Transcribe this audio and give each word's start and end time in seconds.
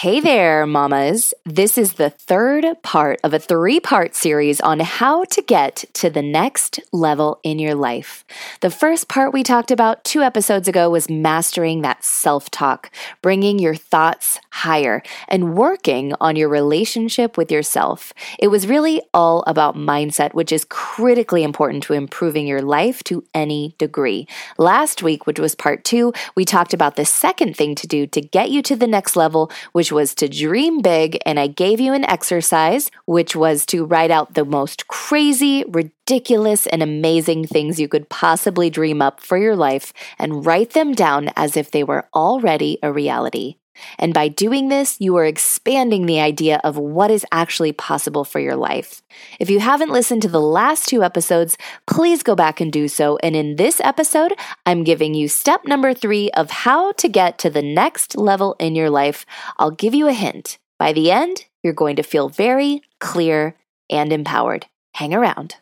Hey 0.00 0.20
there, 0.20 0.64
mamas. 0.64 1.34
This 1.44 1.76
is 1.76 1.94
the 1.94 2.10
third 2.10 2.64
part 2.84 3.18
of 3.24 3.34
a 3.34 3.40
three 3.40 3.80
part 3.80 4.14
series 4.14 4.60
on 4.60 4.78
how 4.78 5.24
to 5.24 5.42
get 5.42 5.86
to 5.94 6.08
the 6.08 6.22
next 6.22 6.78
level 6.92 7.40
in 7.42 7.58
your 7.58 7.74
life. 7.74 8.24
The 8.60 8.70
first 8.70 9.08
part 9.08 9.32
we 9.32 9.42
talked 9.42 9.72
about 9.72 10.04
two 10.04 10.22
episodes 10.22 10.68
ago 10.68 10.88
was 10.88 11.10
mastering 11.10 11.82
that 11.82 12.04
self 12.04 12.48
talk, 12.48 12.92
bringing 13.22 13.58
your 13.58 13.74
thoughts 13.74 14.38
higher, 14.50 15.02
and 15.26 15.56
working 15.56 16.14
on 16.20 16.36
your 16.36 16.48
relationship 16.48 17.36
with 17.36 17.50
yourself. 17.50 18.12
It 18.38 18.48
was 18.48 18.68
really 18.68 19.02
all 19.12 19.42
about 19.48 19.74
mindset, 19.74 20.32
which 20.32 20.52
is 20.52 20.64
critically 20.68 21.42
important 21.42 21.82
to 21.84 21.94
improving 21.94 22.46
your 22.46 22.62
life 22.62 23.02
to 23.04 23.24
any 23.34 23.74
degree. 23.78 24.28
Last 24.58 25.02
week, 25.02 25.26
which 25.26 25.40
was 25.40 25.56
part 25.56 25.82
two, 25.82 26.12
we 26.36 26.44
talked 26.44 26.72
about 26.72 26.94
the 26.94 27.04
second 27.04 27.56
thing 27.56 27.74
to 27.74 27.88
do 27.88 28.06
to 28.06 28.20
get 28.20 28.50
you 28.50 28.62
to 28.62 28.76
the 28.76 28.86
next 28.86 29.16
level, 29.16 29.50
which 29.72 29.87
which 29.88 29.92
was 29.94 30.14
to 30.14 30.28
dream 30.28 30.82
big, 30.82 31.18
and 31.24 31.40
I 31.40 31.46
gave 31.46 31.80
you 31.80 31.94
an 31.94 32.04
exercise, 32.04 32.90
which 33.06 33.34
was 33.34 33.64
to 33.66 33.86
write 33.86 34.10
out 34.10 34.34
the 34.34 34.44
most 34.44 34.86
crazy, 34.86 35.64
ridiculous, 35.66 36.66
and 36.66 36.82
amazing 36.82 37.46
things 37.46 37.80
you 37.80 37.88
could 37.88 38.10
possibly 38.10 38.68
dream 38.68 39.00
up 39.00 39.18
for 39.18 39.38
your 39.38 39.56
life 39.56 39.94
and 40.18 40.44
write 40.44 40.74
them 40.74 40.92
down 40.92 41.30
as 41.36 41.56
if 41.56 41.70
they 41.70 41.84
were 41.84 42.06
already 42.14 42.78
a 42.82 42.92
reality. 42.92 43.56
And 43.98 44.14
by 44.14 44.28
doing 44.28 44.68
this, 44.68 44.96
you 45.00 45.16
are 45.16 45.24
expanding 45.24 46.06
the 46.06 46.20
idea 46.20 46.60
of 46.64 46.76
what 46.76 47.10
is 47.10 47.26
actually 47.32 47.72
possible 47.72 48.24
for 48.24 48.40
your 48.40 48.56
life. 48.56 49.02
If 49.38 49.50
you 49.50 49.60
haven't 49.60 49.90
listened 49.90 50.22
to 50.22 50.28
the 50.28 50.40
last 50.40 50.88
two 50.88 51.02
episodes, 51.02 51.56
please 51.86 52.22
go 52.22 52.34
back 52.34 52.60
and 52.60 52.72
do 52.72 52.88
so. 52.88 53.18
And 53.22 53.34
in 53.36 53.56
this 53.56 53.80
episode, 53.80 54.34
I'm 54.66 54.84
giving 54.84 55.14
you 55.14 55.28
step 55.28 55.64
number 55.64 55.94
three 55.94 56.30
of 56.32 56.50
how 56.50 56.92
to 56.92 57.08
get 57.08 57.38
to 57.38 57.50
the 57.50 57.62
next 57.62 58.16
level 58.16 58.56
in 58.58 58.74
your 58.74 58.90
life. 58.90 59.26
I'll 59.58 59.70
give 59.70 59.94
you 59.94 60.08
a 60.08 60.12
hint. 60.12 60.58
By 60.78 60.92
the 60.92 61.10
end, 61.10 61.46
you're 61.62 61.72
going 61.72 61.96
to 61.96 62.02
feel 62.02 62.28
very 62.28 62.82
clear 63.00 63.56
and 63.90 64.12
empowered. 64.12 64.66
Hang 64.94 65.14
around. 65.14 65.56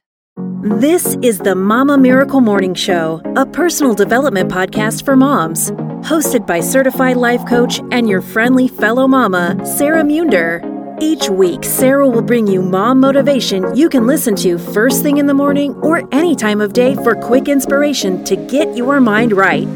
This 0.66 1.16
is 1.22 1.38
the 1.38 1.54
Mama 1.54 1.96
Miracle 1.96 2.40
Morning 2.40 2.74
Show, 2.74 3.22
a 3.36 3.46
personal 3.46 3.94
development 3.94 4.50
podcast 4.50 5.04
for 5.04 5.14
moms 5.14 5.70
hosted 6.02 6.44
by 6.44 6.58
certified 6.58 7.16
life 7.16 7.46
coach 7.46 7.78
and 7.92 8.08
your 8.08 8.20
friendly 8.20 8.66
fellow 8.66 9.06
mama, 9.06 9.64
Sarah 9.64 10.02
Munder. 10.02 10.60
Each 11.00 11.30
week, 11.30 11.62
Sarah 11.62 12.08
will 12.08 12.20
bring 12.20 12.48
you 12.48 12.62
mom 12.62 12.98
motivation 12.98 13.76
you 13.76 13.88
can 13.88 14.08
listen 14.08 14.34
to 14.36 14.58
first 14.58 15.04
thing 15.04 15.18
in 15.18 15.26
the 15.26 15.34
morning 15.34 15.72
or 15.84 16.02
any 16.12 16.34
time 16.34 16.60
of 16.60 16.72
day 16.72 16.96
for 16.96 17.14
quick 17.14 17.46
inspiration 17.46 18.24
to 18.24 18.34
get 18.34 18.76
your 18.76 19.00
mind 19.00 19.34
right. 19.34 19.68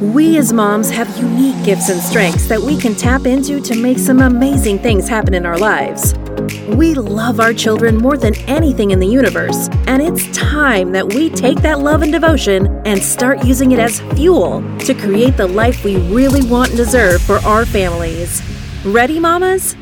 We 0.00 0.38
as 0.38 0.50
moms 0.50 0.88
have 0.90 1.14
unique 1.18 1.62
gifts 1.62 1.90
and 1.90 2.00
strengths 2.00 2.48
that 2.48 2.62
we 2.62 2.78
can 2.78 2.94
tap 2.94 3.26
into 3.26 3.60
to 3.60 3.74
make 3.74 3.98
some 3.98 4.20
amazing 4.20 4.78
things 4.78 5.08
happen 5.10 5.34
in 5.34 5.44
our 5.44 5.58
lives. 5.58 6.14
We 6.38 6.94
love 6.94 7.40
our 7.40 7.52
children 7.52 7.96
more 7.96 8.16
than 8.16 8.36
anything 8.46 8.92
in 8.92 9.00
the 9.00 9.06
universe, 9.06 9.68
and 9.88 10.00
it's 10.00 10.28
time 10.36 10.92
that 10.92 11.12
we 11.12 11.30
take 11.30 11.62
that 11.62 11.80
love 11.80 12.02
and 12.02 12.12
devotion 12.12 12.68
and 12.86 13.02
start 13.02 13.44
using 13.44 13.72
it 13.72 13.80
as 13.80 13.98
fuel 14.14 14.62
to 14.80 14.94
create 14.94 15.36
the 15.36 15.48
life 15.48 15.82
we 15.82 15.96
really 16.12 16.48
want 16.48 16.68
and 16.68 16.76
deserve 16.76 17.20
for 17.22 17.38
our 17.38 17.66
families. 17.66 18.40
Ready, 18.84 19.18
mamas? 19.18 19.74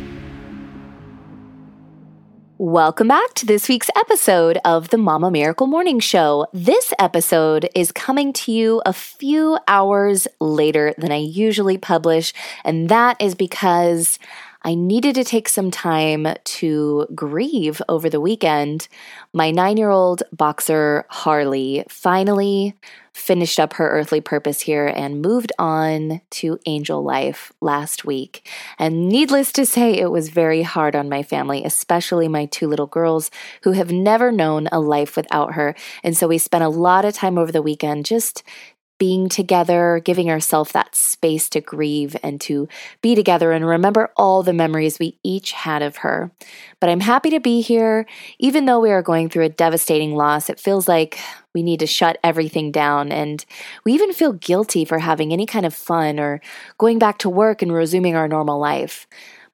Welcome 2.59 3.09
back 3.09 3.35
to 3.35 3.45
this 3.45 3.69
week's 3.69 3.91
episode 3.95 4.59
of 4.65 4.89
the 4.89 4.97
Mama 4.97 5.31
Miracle 5.31 5.67
Morning 5.67 6.01
Show. 6.01 6.47
This 6.55 6.95
episode 6.99 7.69
is 7.75 7.93
coming 7.93 8.33
to 8.33 8.51
you 8.51 8.81
a 8.87 8.95
few 8.95 9.59
hours 9.69 10.27
later 10.41 10.95
than 10.97 11.13
I 11.13 11.19
usually 11.19 11.77
publish, 11.77 12.33
and 12.65 12.89
that 12.89 13.21
is 13.21 13.35
because 13.35 14.19
I 14.67 14.75
needed 14.75 15.15
to 15.15 15.23
take 15.23 15.49
some 15.49 15.71
time 15.71 16.27
to 16.43 17.07
grieve 17.15 17.81
over 17.89 18.11
the 18.11 18.21
weekend. 18.21 18.89
My 19.33 19.53
nine 19.53 19.77
year 19.77 19.91
old 19.91 20.25
boxer, 20.33 21.07
Harley, 21.09 21.85
finally 21.89 22.75
finished 23.15 23.61
up 23.61 23.75
her 23.75 23.89
earthly 23.89 24.21
purpose 24.21 24.61
here 24.61 24.89
and 24.89 25.23
moved 25.23 25.53
on 25.57 26.21
to 26.31 26.59
angel 26.67 27.03
life 27.03 27.53
last 27.61 28.05
week. 28.05 28.47
And 28.77 29.09
needless 29.09 29.53
to 29.53 29.65
say, 29.65 29.95
it 29.95 30.11
was 30.11 30.31
very 30.31 30.63
hard 30.63 30.97
on 30.97 31.09
my 31.09 31.23
family, 31.23 31.65
especially 31.65 32.27
my 32.27 32.47
two 32.47 32.67
little 32.67 32.89
girls 32.89 33.31
who 33.63 33.71
have 33.71 33.93
never 33.93 34.33
known 34.33 34.69
a 34.73 34.81
life 34.81 35.17
without 35.17 35.55
her. 35.55 35.77
And 36.03 36.17
so 36.17 36.27
we 36.27 36.39
spent 36.39 36.65
a 36.65 36.69
lot 36.69 37.05
of 37.05 37.15
time 37.15 37.39
over 37.39 37.53
the 37.53 37.63
weekend 37.63 38.05
just 38.05 38.43
being 38.99 39.29
together, 39.29 40.01
giving 40.05 40.31
ourselves 40.31 40.73
that 40.73 40.95
space 40.95 41.49
to 41.51 41.61
grieve 41.61 42.17
and 42.23 42.41
to 42.41 42.69
be 43.03 43.15
together 43.15 43.53
and 43.53 43.67
remember 43.67 44.11
all 44.17 44.43
the 44.43 44.53
memories 44.53 44.99
we 44.99 45.19
each 45.23 45.53
had 45.53 45.83
of 45.83 45.99
her. 45.99 46.31
But 46.81 46.91
I'm 46.91 47.01
happy 47.01 47.31
to 47.31 47.41
be 47.41 47.61
here. 47.61 48.07
Even 48.39 48.65
though 48.65 48.81
we 48.81 48.91
are 48.91 49.03
going 49.03 49.29
through 49.29 49.45
a 49.45 49.51
devastating 49.51 50.15
loss, 50.15 50.49
it 50.49 50.61
feels 50.61 50.89
like 50.89 51.19
we 51.55 51.63
need 51.63 51.81
to 51.81 51.87
shut 51.87 52.19
everything 52.25 52.73
down. 52.73 53.13
And 53.13 53.45
we 53.85 53.93
even 53.93 54.13
feel 54.13 54.33
guilty 54.33 54.85
for 54.85 54.99
having 54.99 55.33
any 55.33 55.47
kind 55.47 55.67
of 55.67 55.75
fun 55.75 56.19
or 56.19 56.41
going 56.79 56.99
back 56.99 57.19
to 57.19 57.31
work 57.31 57.63
and 57.63 57.73
resuming 57.73 58.17
our 58.17 58.29
normal 58.29 58.59
life. 58.59 59.07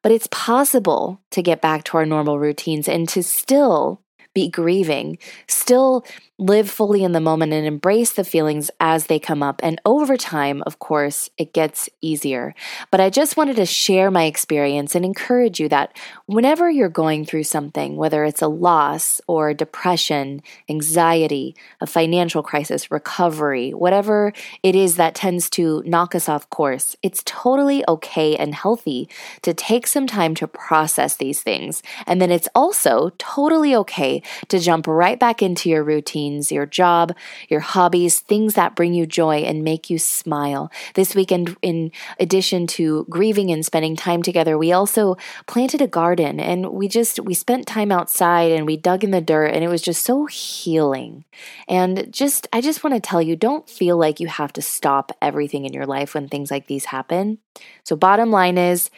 But 0.02 0.12
it's 0.12 0.28
possible 0.30 1.20
to 1.30 1.42
get 1.42 1.60
back 1.60 1.84
to 1.84 1.96
our 1.96 2.06
normal 2.06 2.38
routines 2.38 2.88
and 2.88 3.08
to 3.10 3.22
still 3.22 4.00
be 4.34 4.48
grieving, 4.48 5.18
still 5.46 6.04
live 6.38 6.68
fully 6.68 7.04
in 7.04 7.12
the 7.12 7.20
moment 7.20 7.52
and 7.52 7.66
embrace 7.66 8.12
the 8.12 8.24
feelings 8.24 8.70
as 8.80 9.06
they 9.06 9.18
come 9.18 9.42
up. 9.42 9.60
And 9.62 9.80
over 9.84 10.16
time, 10.16 10.62
of 10.66 10.78
course, 10.78 11.28
it 11.36 11.52
gets 11.52 11.88
easier. 12.00 12.54
But 12.90 13.00
I 13.00 13.10
just 13.10 13.36
wanted 13.36 13.56
to 13.56 13.66
share 13.66 14.10
my 14.10 14.24
experience 14.24 14.94
and 14.94 15.04
encourage 15.04 15.60
you 15.60 15.68
that 15.68 15.96
whenever 16.26 16.70
you're 16.70 16.88
going 16.88 17.24
through 17.26 17.44
something, 17.44 17.96
whether 17.96 18.24
it's 18.24 18.42
a 18.42 18.48
loss 18.48 19.20
or 19.26 19.52
depression, 19.52 20.42
anxiety, 20.70 21.54
a 21.80 21.86
financial 21.86 22.42
crisis, 22.42 22.90
recovery, 22.90 23.70
whatever 23.70 24.32
it 24.62 24.74
is 24.74 24.96
that 24.96 25.14
tends 25.14 25.50
to 25.50 25.82
knock 25.84 26.14
us 26.14 26.28
off 26.28 26.48
course, 26.48 26.96
it's 27.02 27.22
totally 27.24 27.84
okay 27.86 28.36
and 28.36 28.54
healthy 28.54 29.08
to 29.42 29.52
take 29.52 29.86
some 29.86 30.06
time 30.06 30.34
to 30.34 30.48
process 30.48 31.16
these 31.16 31.42
things. 31.42 31.82
And 32.06 32.22
then 32.22 32.30
it's 32.30 32.48
also 32.54 33.10
totally 33.18 33.76
okay 33.76 34.22
to 34.48 34.58
jump 34.58 34.86
right 34.86 35.20
back 35.20 35.42
into 35.42 35.68
your 35.68 35.84
routine 35.84 36.21
routines, 36.22 36.52
your 36.52 36.66
job, 36.66 37.14
your 37.48 37.60
hobbies, 37.60 38.20
things 38.20 38.54
that 38.54 38.74
bring 38.74 38.94
you 38.94 39.06
joy 39.06 39.38
and 39.38 39.64
make 39.64 39.90
you 39.90 39.98
smile. 39.98 40.70
This 40.94 41.14
weekend, 41.14 41.56
in 41.62 41.90
addition 42.18 42.66
to 42.78 43.06
grieving 43.08 43.50
and 43.50 43.64
spending 43.64 43.96
time 43.96 44.22
together, 44.22 44.56
we 44.56 44.72
also 44.72 45.16
planted 45.46 45.82
a 45.82 45.86
garden 45.86 46.40
and 46.40 46.70
we 46.72 46.88
just, 46.88 47.20
we 47.20 47.34
spent 47.34 47.66
time 47.66 47.92
outside 47.92 48.52
and 48.52 48.66
we 48.66 48.76
dug 48.76 49.04
in 49.04 49.10
the 49.10 49.20
dirt 49.20 49.48
and 49.48 49.64
it 49.64 49.68
was 49.68 49.82
just 49.82 50.04
so 50.04 50.26
healing. 50.26 51.24
And 51.68 52.12
just, 52.12 52.46
I 52.52 52.60
just 52.60 52.84
want 52.84 52.94
to 52.94 53.00
tell 53.00 53.22
you, 53.22 53.36
don't 53.36 53.68
feel 53.68 53.96
like 53.96 54.20
you 54.20 54.28
have 54.28 54.52
to 54.54 54.62
stop 54.62 55.12
everything 55.20 55.64
in 55.64 55.72
your 55.72 55.86
life 55.86 56.14
when 56.14 56.28
things 56.28 56.50
like 56.50 56.66
these 56.66 56.86
happen. 56.86 57.38
So, 57.84 57.96
bottom 57.96 58.30
line 58.30 58.58
is, 58.58 58.90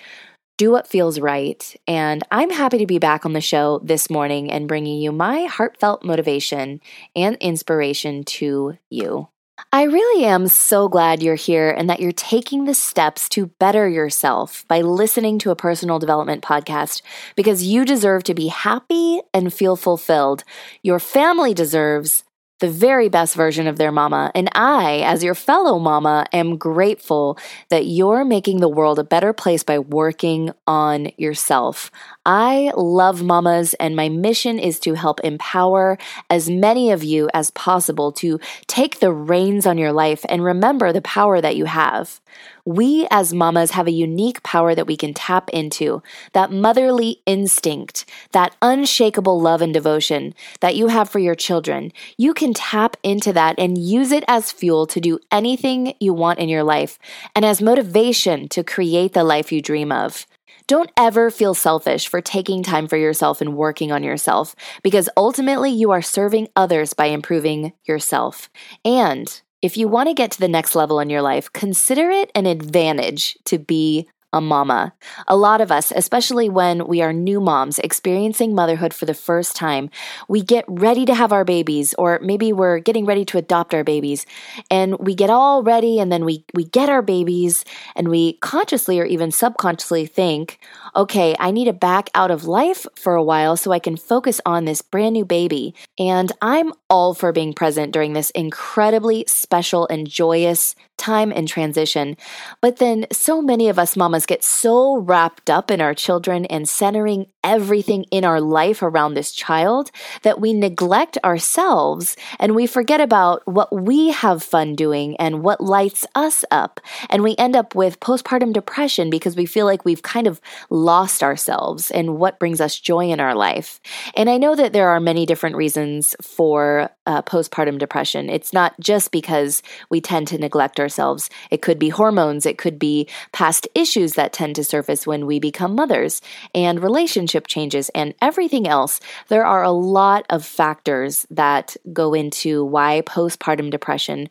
do 0.56 0.70
what 0.70 0.86
feels 0.86 1.20
right. 1.20 1.74
And 1.86 2.22
I'm 2.30 2.50
happy 2.50 2.78
to 2.78 2.86
be 2.86 2.98
back 2.98 3.26
on 3.26 3.32
the 3.32 3.40
show 3.40 3.80
this 3.82 4.08
morning 4.08 4.50
and 4.50 4.68
bringing 4.68 5.00
you 5.00 5.12
my 5.12 5.44
heartfelt 5.44 6.04
motivation 6.04 6.80
and 7.16 7.36
inspiration 7.36 8.24
to 8.24 8.78
you. 8.90 9.28
I 9.72 9.84
really 9.84 10.24
am 10.24 10.48
so 10.48 10.88
glad 10.88 11.22
you're 11.22 11.36
here 11.36 11.70
and 11.70 11.88
that 11.88 12.00
you're 12.00 12.12
taking 12.12 12.64
the 12.64 12.74
steps 12.74 13.28
to 13.30 13.46
better 13.46 13.88
yourself 13.88 14.64
by 14.68 14.80
listening 14.80 15.38
to 15.40 15.50
a 15.50 15.56
personal 15.56 15.98
development 15.98 16.42
podcast 16.42 17.02
because 17.36 17.62
you 17.62 17.84
deserve 17.84 18.24
to 18.24 18.34
be 18.34 18.48
happy 18.48 19.20
and 19.32 19.54
feel 19.54 19.76
fulfilled. 19.76 20.42
Your 20.82 20.98
family 20.98 21.54
deserves 21.54 22.24
the 22.60 22.70
very 22.70 23.08
best 23.08 23.34
version 23.34 23.66
of 23.66 23.78
their 23.78 23.92
mama. 23.92 24.30
And 24.34 24.48
I, 24.54 25.00
as 25.04 25.24
your 25.24 25.34
fellow 25.34 25.78
mama, 25.78 26.26
am 26.32 26.56
grateful 26.56 27.38
that 27.68 27.86
you're 27.86 28.24
making 28.24 28.60
the 28.60 28.68
world 28.68 28.98
a 28.98 29.04
better 29.04 29.32
place 29.32 29.62
by 29.62 29.78
working 29.78 30.50
on 30.66 31.10
yourself. 31.16 31.90
I 32.26 32.72
love 32.74 33.22
mamas, 33.22 33.74
and 33.74 33.94
my 33.94 34.08
mission 34.08 34.58
is 34.58 34.80
to 34.80 34.94
help 34.94 35.20
empower 35.20 35.98
as 36.30 36.48
many 36.48 36.90
of 36.90 37.04
you 37.04 37.28
as 37.34 37.50
possible 37.50 38.12
to 38.12 38.40
take 38.66 39.00
the 39.00 39.12
reins 39.12 39.66
on 39.66 39.76
your 39.76 39.92
life 39.92 40.24
and 40.30 40.42
remember 40.42 40.90
the 40.90 41.02
power 41.02 41.42
that 41.42 41.56
you 41.56 41.66
have. 41.66 42.20
We 42.64 43.06
as 43.10 43.34
mamas 43.34 43.72
have 43.72 43.86
a 43.86 43.92
unique 43.92 44.42
power 44.42 44.74
that 44.74 44.86
we 44.86 44.96
can 44.96 45.12
tap 45.12 45.50
into 45.50 46.02
that 46.32 46.50
motherly 46.50 47.20
instinct, 47.26 48.06
that 48.32 48.56
unshakable 48.62 49.38
love 49.38 49.60
and 49.60 49.74
devotion 49.74 50.34
that 50.60 50.76
you 50.76 50.88
have 50.88 51.10
for 51.10 51.18
your 51.18 51.34
children. 51.34 51.92
You 52.16 52.32
can 52.32 52.54
tap 52.54 52.96
into 53.02 53.34
that 53.34 53.56
and 53.58 53.76
use 53.76 54.12
it 54.12 54.24
as 54.26 54.50
fuel 54.50 54.86
to 54.86 55.00
do 55.00 55.18
anything 55.30 55.94
you 56.00 56.14
want 56.14 56.38
in 56.38 56.48
your 56.48 56.64
life 56.64 56.98
and 57.36 57.44
as 57.44 57.60
motivation 57.60 58.48
to 58.48 58.64
create 58.64 59.12
the 59.12 59.24
life 59.24 59.52
you 59.52 59.60
dream 59.60 59.92
of. 59.92 60.26
Don't 60.66 60.90
ever 60.96 61.30
feel 61.30 61.52
selfish 61.52 62.08
for 62.08 62.22
taking 62.22 62.62
time 62.62 62.88
for 62.88 62.96
yourself 62.96 63.42
and 63.42 63.54
working 63.54 63.92
on 63.92 64.02
yourself 64.02 64.56
because 64.82 65.10
ultimately 65.14 65.70
you 65.70 65.90
are 65.90 66.00
serving 66.00 66.48
others 66.56 66.94
by 66.94 67.06
improving 67.06 67.74
yourself. 67.86 68.48
And 68.82 69.42
if 69.60 69.76
you 69.76 69.88
want 69.88 70.08
to 70.08 70.14
get 70.14 70.30
to 70.32 70.40
the 70.40 70.48
next 70.48 70.74
level 70.74 71.00
in 71.00 71.10
your 71.10 71.20
life, 71.20 71.52
consider 71.52 72.10
it 72.10 72.30
an 72.34 72.46
advantage 72.46 73.36
to 73.44 73.58
be 73.58 74.08
a 74.34 74.40
mama. 74.40 74.92
A 75.28 75.36
lot 75.36 75.60
of 75.60 75.70
us, 75.70 75.92
especially 75.94 76.48
when 76.48 76.86
we 76.88 77.00
are 77.00 77.12
new 77.12 77.40
moms 77.40 77.78
experiencing 77.78 78.52
motherhood 78.52 78.92
for 78.92 79.06
the 79.06 79.14
first 79.14 79.54
time, 79.54 79.88
we 80.28 80.42
get 80.42 80.64
ready 80.68 81.06
to 81.06 81.14
have 81.14 81.32
our 81.32 81.44
babies, 81.44 81.94
or 81.94 82.18
maybe 82.20 82.52
we're 82.52 82.80
getting 82.80 83.06
ready 83.06 83.24
to 83.24 83.38
adopt 83.38 83.72
our 83.72 83.84
babies, 83.84 84.26
and 84.70 84.98
we 84.98 85.14
get 85.14 85.30
all 85.30 85.62
ready 85.62 86.00
and 86.00 86.10
then 86.10 86.24
we, 86.24 86.44
we 86.52 86.64
get 86.64 86.88
our 86.88 87.00
babies 87.00 87.64
and 87.94 88.08
we 88.08 88.34
consciously 88.38 88.98
or 88.98 89.04
even 89.04 89.30
subconsciously 89.30 90.04
think, 90.04 90.58
okay, 90.96 91.36
I 91.38 91.52
need 91.52 91.66
to 91.66 91.72
back 91.72 92.10
out 92.14 92.32
of 92.32 92.44
life 92.44 92.86
for 92.96 93.14
a 93.14 93.22
while 93.22 93.56
so 93.56 93.70
I 93.70 93.78
can 93.78 93.96
focus 93.96 94.40
on 94.44 94.64
this 94.64 94.82
brand 94.82 95.12
new 95.12 95.24
baby. 95.24 95.76
And 95.96 96.32
I'm 96.42 96.72
all 96.90 97.14
for 97.14 97.30
being 97.30 97.52
present 97.52 97.92
during 97.92 98.14
this 98.14 98.30
incredibly 98.30 99.24
special 99.28 99.86
and 99.86 100.08
joyous 100.08 100.74
time 100.96 101.32
in 101.32 101.46
transition. 101.46 102.16
But 102.60 102.76
then 102.76 103.06
so 103.12 103.42
many 103.42 103.68
of 103.68 103.78
us 103.78 103.96
mamas 103.96 104.26
get 104.26 104.44
so 104.44 104.96
wrapped 104.98 105.50
up 105.50 105.70
in 105.70 105.80
our 105.80 105.94
children 105.94 106.44
and 106.46 106.68
centering 106.68 107.26
everything 107.42 108.04
in 108.10 108.24
our 108.24 108.40
life 108.40 108.82
around 108.82 109.14
this 109.14 109.32
child 109.32 109.90
that 110.22 110.40
we 110.40 110.52
neglect 110.52 111.18
ourselves 111.22 112.16
and 112.40 112.54
we 112.54 112.66
forget 112.66 113.00
about 113.00 113.46
what 113.46 113.72
we 113.74 114.10
have 114.10 114.42
fun 114.42 114.74
doing 114.74 115.16
and 115.18 115.42
what 115.42 115.60
lights 115.60 116.06
us 116.14 116.44
up. 116.50 116.80
And 117.10 117.22
we 117.22 117.36
end 117.36 117.54
up 117.54 117.74
with 117.74 118.00
postpartum 118.00 118.52
depression 118.52 119.10
because 119.10 119.36
we 119.36 119.46
feel 119.46 119.66
like 119.66 119.84
we've 119.84 120.02
kind 120.02 120.26
of 120.26 120.40
lost 120.70 121.22
ourselves 121.22 121.90
and 121.90 122.16
what 122.16 122.38
brings 122.38 122.60
us 122.60 122.80
joy 122.80 123.10
in 123.10 123.20
our 123.20 123.34
life. 123.34 123.80
And 124.16 124.30
I 124.30 124.38
know 124.38 124.54
that 124.56 124.72
there 124.72 124.88
are 124.88 125.00
many 125.00 125.26
different 125.26 125.56
reasons 125.56 126.16
for 126.22 126.90
uh, 127.06 127.22
postpartum 127.22 127.78
depression. 127.78 128.30
It's 128.30 128.52
not 128.52 128.78
just 128.80 129.10
because 129.10 129.62
we 129.90 130.00
tend 130.00 130.28
to 130.28 130.38
neglect 130.38 130.80
ourselves. 130.80 131.30
It 131.50 131.62
could 131.62 131.78
be 131.78 131.88
hormones, 131.88 132.46
it 132.46 132.58
could 132.58 132.78
be 132.78 133.08
past 133.32 133.68
issues 133.74 134.14
that 134.14 134.32
tend 134.32 134.56
to 134.56 134.64
surface 134.64 135.06
when 135.06 135.26
we 135.26 135.38
become 135.38 135.74
mothers, 135.74 136.20
and 136.54 136.82
relationship 136.82 137.46
changes, 137.46 137.90
and 137.90 138.14
everything 138.20 138.66
else. 138.66 139.00
There 139.28 139.46
are 139.46 139.62
a 139.62 139.70
lot 139.70 140.26
of 140.30 140.44
factors 140.44 141.26
that 141.30 141.76
go 141.92 142.14
into 142.14 142.64
why 142.64 143.02
postpartum 143.02 143.70
depression 143.70 144.28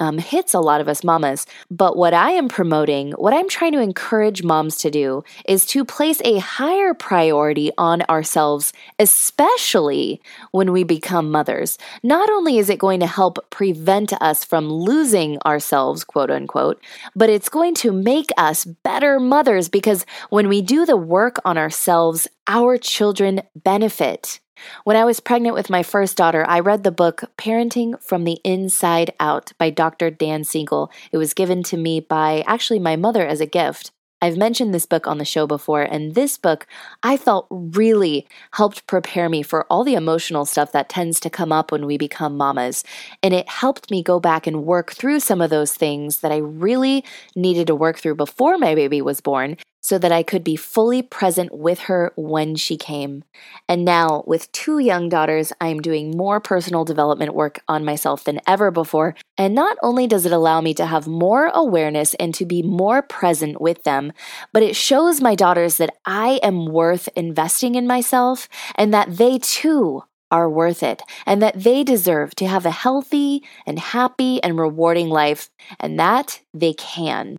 um, 0.00 0.18
hits 0.18 0.54
a 0.54 0.60
lot 0.60 0.80
of 0.80 0.88
us 0.88 1.04
mamas. 1.04 1.46
But 1.70 1.96
what 1.96 2.14
I 2.14 2.32
am 2.32 2.48
promoting, 2.48 3.12
what 3.12 3.32
I'm 3.32 3.48
trying 3.48 3.72
to 3.72 3.80
encourage 3.80 4.42
moms 4.42 4.76
to 4.78 4.90
do, 4.90 5.24
is 5.46 5.66
to 5.66 5.84
place 5.84 6.20
a 6.24 6.38
higher 6.38 6.94
priority 6.94 7.70
on 7.78 8.02
ourselves, 8.02 8.72
especially 8.98 10.20
when 10.50 10.72
we 10.72 10.84
become 10.84 11.30
mothers. 11.30 11.78
Not 12.02 12.28
only 12.30 12.58
is 12.58 12.70
it 12.70 12.78
going 12.78 13.00
to 13.00 13.06
help 13.06 13.38
prevent 13.50 14.12
us 14.20 14.44
from 14.44 14.68
losing 14.70 15.38
ourselves, 15.42 16.04
quote 16.04 16.30
unquote, 16.30 16.82
but 17.14 17.30
it's 17.30 17.48
going 17.48 17.74
to 17.76 17.92
make 17.92 18.30
us 18.36 18.64
better 18.64 19.20
mothers 19.20 19.68
because 19.68 20.04
when 20.30 20.48
we 20.48 20.60
do 20.62 20.84
the 20.86 20.96
work 20.96 21.40
on 21.44 21.56
ourselves, 21.56 22.28
our 22.46 22.76
children 22.76 23.42
benefit. 23.54 24.40
When 24.84 24.96
I 24.96 25.04
was 25.04 25.20
pregnant 25.20 25.54
with 25.54 25.70
my 25.70 25.82
first 25.82 26.16
daughter, 26.16 26.44
I 26.48 26.60
read 26.60 26.82
the 26.82 26.90
book 26.90 27.22
Parenting 27.36 28.00
from 28.02 28.24
the 28.24 28.40
Inside 28.44 29.12
Out 29.20 29.52
by 29.58 29.70
Dr. 29.70 30.10
Dan 30.10 30.44
Siegel. 30.44 30.90
It 31.12 31.18
was 31.18 31.34
given 31.34 31.62
to 31.64 31.76
me 31.76 32.00
by 32.00 32.44
actually 32.46 32.78
my 32.78 32.96
mother 32.96 33.26
as 33.26 33.40
a 33.40 33.46
gift. 33.46 33.90
I've 34.24 34.38
mentioned 34.38 34.72
this 34.72 34.86
book 34.86 35.06
on 35.06 35.18
the 35.18 35.24
show 35.26 35.46
before, 35.46 35.82
and 35.82 36.14
this 36.14 36.38
book 36.38 36.66
I 37.02 37.18
felt 37.18 37.46
really 37.50 38.26
helped 38.52 38.86
prepare 38.86 39.28
me 39.28 39.42
for 39.42 39.66
all 39.70 39.84
the 39.84 39.96
emotional 39.96 40.46
stuff 40.46 40.72
that 40.72 40.88
tends 40.88 41.20
to 41.20 41.30
come 41.30 41.52
up 41.52 41.70
when 41.70 41.84
we 41.84 41.98
become 41.98 42.36
mamas. 42.36 42.84
And 43.22 43.34
it 43.34 43.46
helped 43.50 43.90
me 43.90 44.02
go 44.02 44.18
back 44.20 44.46
and 44.46 44.64
work 44.64 44.92
through 44.92 45.20
some 45.20 45.42
of 45.42 45.50
those 45.50 45.74
things 45.74 46.20
that 46.20 46.32
I 46.32 46.38
really 46.38 47.04
needed 47.36 47.66
to 47.66 47.74
work 47.74 47.98
through 47.98 48.14
before 48.14 48.56
my 48.56 48.74
baby 48.74 49.02
was 49.02 49.20
born 49.20 49.58
so 49.84 49.98
that 49.98 50.10
I 50.10 50.22
could 50.22 50.42
be 50.42 50.56
fully 50.56 51.02
present 51.02 51.54
with 51.54 51.80
her 51.80 52.10
when 52.16 52.56
she 52.56 52.78
came. 52.78 53.22
And 53.68 53.84
now, 53.84 54.24
with 54.26 54.50
two 54.50 54.78
young 54.78 55.10
daughters, 55.10 55.52
I 55.60 55.68
am 55.68 55.82
doing 55.82 56.16
more 56.16 56.40
personal 56.40 56.86
development 56.86 57.34
work 57.34 57.60
on 57.68 57.84
myself 57.84 58.24
than 58.24 58.40
ever 58.46 58.70
before. 58.70 59.14
And 59.36 59.54
not 59.54 59.76
only 59.82 60.06
does 60.06 60.24
it 60.24 60.32
allow 60.32 60.62
me 60.62 60.72
to 60.74 60.86
have 60.86 61.06
more 61.06 61.50
awareness 61.52 62.14
and 62.14 62.34
to 62.34 62.46
be 62.46 62.62
more 62.62 63.02
present 63.02 63.60
with 63.60 63.82
them, 63.82 64.14
but 64.54 64.62
it 64.62 64.74
shows 64.74 65.20
my 65.20 65.34
daughters 65.34 65.76
that 65.76 65.94
I 66.06 66.40
am 66.42 66.64
worth 66.64 67.10
investing 67.14 67.74
in 67.74 67.86
myself 67.86 68.48
and 68.76 68.94
that 68.94 69.18
they 69.18 69.38
too 69.38 70.02
are 70.30 70.48
worth 70.48 70.82
it 70.82 71.02
and 71.26 71.42
that 71.42 71.62
they 71.62 71.84
deserve 71.84 72.34
to 72.36 72.48
have 72.48 72.64
a 72.64 72.70
healthy 72.70 73.42
and 73.66 73.78
happy 73.78 74.42
and 74.42 74.58
rewarding 74.58 75.10
life 75.10 75.50
and 75.78 76.00
that 76.00 76.40
they 76.54 76.72
can. 76.72 77.38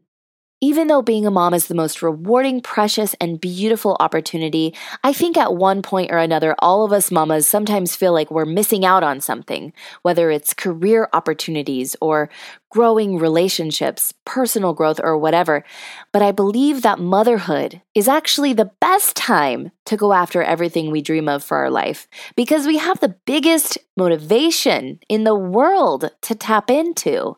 Even 0.65 0.87
though 0.87 1.03
being 1.03 1.27
a 1.27 1.29
mom 1.29 1.53
is 1.53 1.67
the 1.67 1.75
most 1.75 2.01
rewarding, 2.01 2.59
precious, 2.59 3.13
and 3.21 3.39
beautiful 3.39 3.95
opportunity, 3.99 4.73
I 5.03 5.13
think 5.13 5.37
at 5.37 5.53
one 5.53 5.83
point 5.83 6.11
or 6.11 6.17
another, 6.17 6.55
all 6.57 6.83
of 6.83 6.91
us 6.91 7.11
mamas 7.11 7.47
sometimes 7.47 7.95
feel 7.95 8.13
like 8.13 8.31
we're 8.31 8.45
missing 8.45 8.83
out 8.83 9.03
on 9.03 9.21
something, 9.21 9.73
whether 10.01 10.31
it's 10.31 10.55
career 10.55 11.07
opportunities 11.13 11.95
or 12.01 12.31
growing 12.71 13.19
relationships, 13.19 14.11
personal 14.25 14.73
growth, 14.73 14.99
or 15.03 15.19
whatever. 15.19 15.63
But 16.11 16.23
I 16.23 16.31
believe 16.31 16.81
that 16.81 16.97
motherhood 16.97 17.83
is 17.93 18.07
actually 18.07 18.53
the 18.53 18.71
best 18.81 19.15
time 19.15 19.71
to 19.85 19.95
go 19.95 20.13
after 20.13 20.41
everything 20.41 20.89
we 20.89 21.03
dream 21.03 21.29
of 21.29 21.43
for 21.43 21.57
our 21.57 21.69
life 21.69 22.07
because 22.35 22.65
we 22.65 22.79
have 22.79 22.99
the 23.01 23.15
biggest 23.27 23.77
motivation 23.95 24.99
in 25.09 25.25
the 25.25 25.35
world 25.35 26.09
to 26.21 26.33
tap 26.33 26.71
into. 26.71 27.37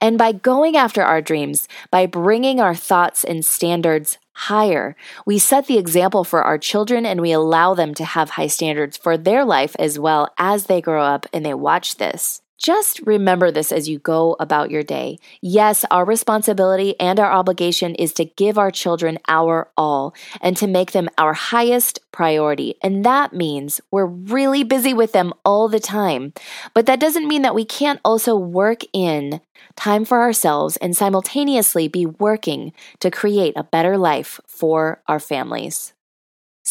And 0.00 0.18
by 0.18 0.32
going 0.32 0.76
after 0.76 1.02
our 1.02 1.20
dreams, 1.20 1.68
by 1.90 2.06
bringing 2.06 2.60
our 2.60 2.74
thoughts 2.74 3.24
and 3.24 3.44
standards 3.44 4.18
higher, 4.32 4.96
we 5.24 5.38
set 5.38 5.66
the 5.66 5.78
example 5.78 6.24
for 6.24 6.42
our 6.42 6.58
children 6.58 7.06
and 7.06 7.20
we 7.20 7.32
allow 7.32 7.74
them 7.74 7.94
to 7.94 8.04
have 8.04 8.30
high 8.30 8.46
standards 8.46 8.96
for 8.96 9.16
their 9.16 9.44
life 9.44 9.74
as 9.78 9.98
well 9.98 10.28
as 10.38 10.66
they 10.66 10.80
grow 10.80 11.02
up 11.02 11.26
and 11.32 11.44
they 11.44 11.54
watch 11.54 11.96
this. 11.96 12.42
Just 12.58 13.00
remember 13.00 13.50
this 13.50 13.70
as 13.70 13.88
you 13.88 13.98
go 13.98 14.34
about 14.40 14.70
your 14.70 14.82
day. 14.82 15.18
Yes, 15.42 15.84
our 15.90 16.06
responsibility 16.06 16.98
and 16.98 17.20
our 17.20 17.30
obligation 17.30 17.94
is 17.94 18.12
to 18.14 18.24
give 18.24 18.56
our 18.56 18.70
children 18.70 19.18
our 19.28 19.70
all 19.76 20.14
and 20.40 20.56
to 20.56 20.66
make 20.66 20.92
them 20.92 21.10
our 21.18 21.34
highest 21.34 22.00
priority. 22.12 22.74
And 22.82 23.04
that 23.04 23.34
means 23.34 23.80
we're 23.90 24.06
really 24.06 24.64
busy 24.64 24.94
with 24.94 25.12
them 25.12 25.34
all 25.44 25.68
the 25.68 25.80
time. 25.80 26.32
But 26.72 26.86
that 26.86 27.00
doesn't 27.00 27.28
mean 27.28 27.42
that 27.42 27.54
we 27.54 27.64
can't 27.64 28.00
also 28.04 28.34
work 28.36 28.82
in 28.92 29.40
time 29.76 30.06
for 30.06 30.22
ourselves 30.22 30.78
and 30.78 30.96
simultaneously 30.96 31.88
be 31.88 32.06
working 32.06 32.72
to 33.00 33.10
create 33.10 33.52
a 33.56 33.64
better 33.64 33.98
life 33.98 34.40
for 34.46 35.02
our 35.06 35.20
families. 35.20 35.92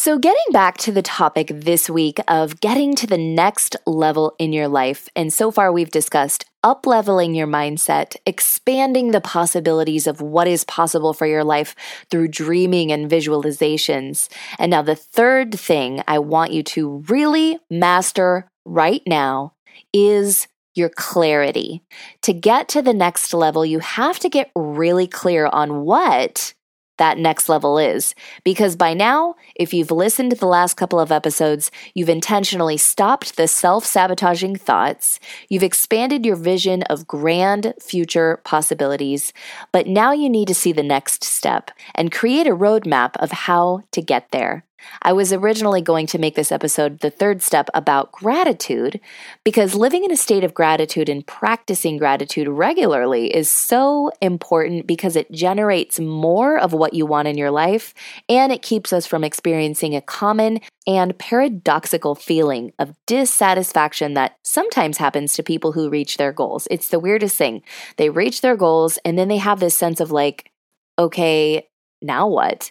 So, 0.06 0.18
getting 0.18 0.52
back 0.52 0.76
to 0.78 0.92
the 0.92 1.02
topic 1.02 1.50
this 1.52 1.90
week 1.90 2.20
of 2.28 2.60
getting 2.60 2.94
to 2.94 3.08
the 3.08 3.18
next 3.18 3.74
level 3.88 4.36
in 4.38 4.52
your 4.52 4.68
life, 4.68 5.08
and 5.16 5.32
so 5.32 5.50
far 5.50 5.72
we've 5.72 5.90
discussed 5.90 6.44
up 6.62 6.86
leveling 6.86 7.34
your 7.34 7.48
mindset, 7.48 8.14
expanding 8.24 9.10
the 9.10 9.20
possibilities 9.20 10.06
of 10.06 10.20
what 10.20 10.46
is 10.46 10.62
possible 10.62 11.12
for 11.12 11.26
your 11.26 11.42
life 11.42 11.74
through 12.08 12.28
dreaming 12.28 12.92
and 12.92 13.10
visualizations. 13.10 14.28
And 14.60 14.70
now, 14.70 14.82
the 14.82 14.94
third 14.94 15.58
thing 15.58 16.04
I 16.06 16.20
want 16.20 16.52
you 16.52 16.62
to 16.62 17.02
really 17.08 17.58
master 17.68 18.48
right 18.64 19.02
now 19.08 19.54
is 19.92 20.46
your 20.76 20.88
clarity. 20.88 21.82
To 22.22 22.32
get 22.32 22.68
to 22.68 22.80
the 22.80 22.94
next 22.94 23.34
level, 23.34 23.66
you 23.66 23.80
have 23.80 24.20
to 24.20 24.28
get 24.28 24.52
really 24.54 25.08
clear 25.08 25.48
on 25.48 25.80
what 25.80 26.54
that 26.98 27.18
next 27.18 27.48
level 27.48 27.78
is. 27.78 28.14
Because 28.44 28.76
by 28.76 28.94
now, 28.94 29.36
if 29.54 29.72
you've 29.72 29.90
listened 29.90 30.30
to 30.30 30.36
the 30.36 30.46
last 30.46 30.74
couple 30.74 31.00
of 31.00 31.12
episodes, 31.12 31.70
you've 31.94 32.08
intentionally 32.08 32.76
stopped 32.76 33.36
the 33.36 33.48
self 33.48 33.84
sabotaging 33.84 34.56
thoughts, 34.56 35.18
you've 35.48 35.62
expanded 35.62 36.26
your 36.26 36.36
vision 36.36 36.82
of 36.84 37.06
grand 37.06 37.74
future 37.80 38.40
possibilities, 38.44 39.32
but 39.72 39.86
now 39.86 40.12
you 40.12 40.28
need 40.28 40.48
to 40.48 40.54
see 40.54 40.72
the 40.72 40.82
next 40.82 41.24
step 41.24 41.70
and 41.94 42.12
create 42.12 42.46
a 42.46 42.56
roadmap 42.56 43.16
of 43.16 43.30
how 43.32 43.82
to 43.92 44.02
get 44.02 44.30
there. 44.30 44.65
I 45.02 45.12
was 45.12 45.32
originally 45.32 45.82
going 45.82 46.06
to 46.08 46.18
make 46.18 46.34
this 46.34 46.52
episode 46.52 47.00
the 47.00 47.10
third 47.10 47.42
step 47.42 47.68
about 47.74 48.12
gratitude 48.12 49.00
because 49.44 49.74
living 49.74 50.04
in 50.04 50.12
a 50.12 50.16
state 50.16 50.44
of 50.44 50.54
gratitude 50.54 51.08
and 51.08 51.26
practicing 51.26 51.96
gratitude 51.96 52.48
regularly 52.48 53.34
is 53.34 53.48
so 53.48 54.10
important 54.20 54.86
because 54.86 55.16
it 55.16 55.30
generates 55.32 55.98
more 55.98 56.58
of 56.58 56.72
what 56.72 56.94
you 56.94 57.06
want 57.06 57.28
in 57.28 57.38
your 57.38 57.50
life 57.50 57.94
and 58.28 58.52
it 58.52 58.62
keeps 58.62 58.92
us 58.92 59.06
from 59.06 59.24
experiencing 59.24 59.94
a 59.94 60.00
common 60.00 60.60
and 60.86 61.18
paradoxical 61.18 62.14
feeling 62.14 62.72
of 62.78 62.94
dissatisfaction 63.06 64.14
that 64.14 64.36
sometimes 64.42 64.98
happens 64.98 65.34
to 65.34 65.42
people 65.42 65.72
who 65.72 65.90
reach 65.90 66.16
their 66.16 66.32
goals. 66.32 66.68
It's 66.70 66.88
the 66.88 67.00
weirdest 67.00 67.36
thing. 67.36 67.62
They 67.96 68.10
reach 68.10 68.40
their 68.40 68.56
goals 68.56 68.98
and 69.04 69.18
then 69.18 69.28
they 69.28 69.38
have 69.38 69.60
this 69.60 69.76
sense 69.76 70.00
of 70.00 70.10
like, 70.12 70.50
okay, 70.98 71.68
now 72.02 72.28
what? 72.28 72.70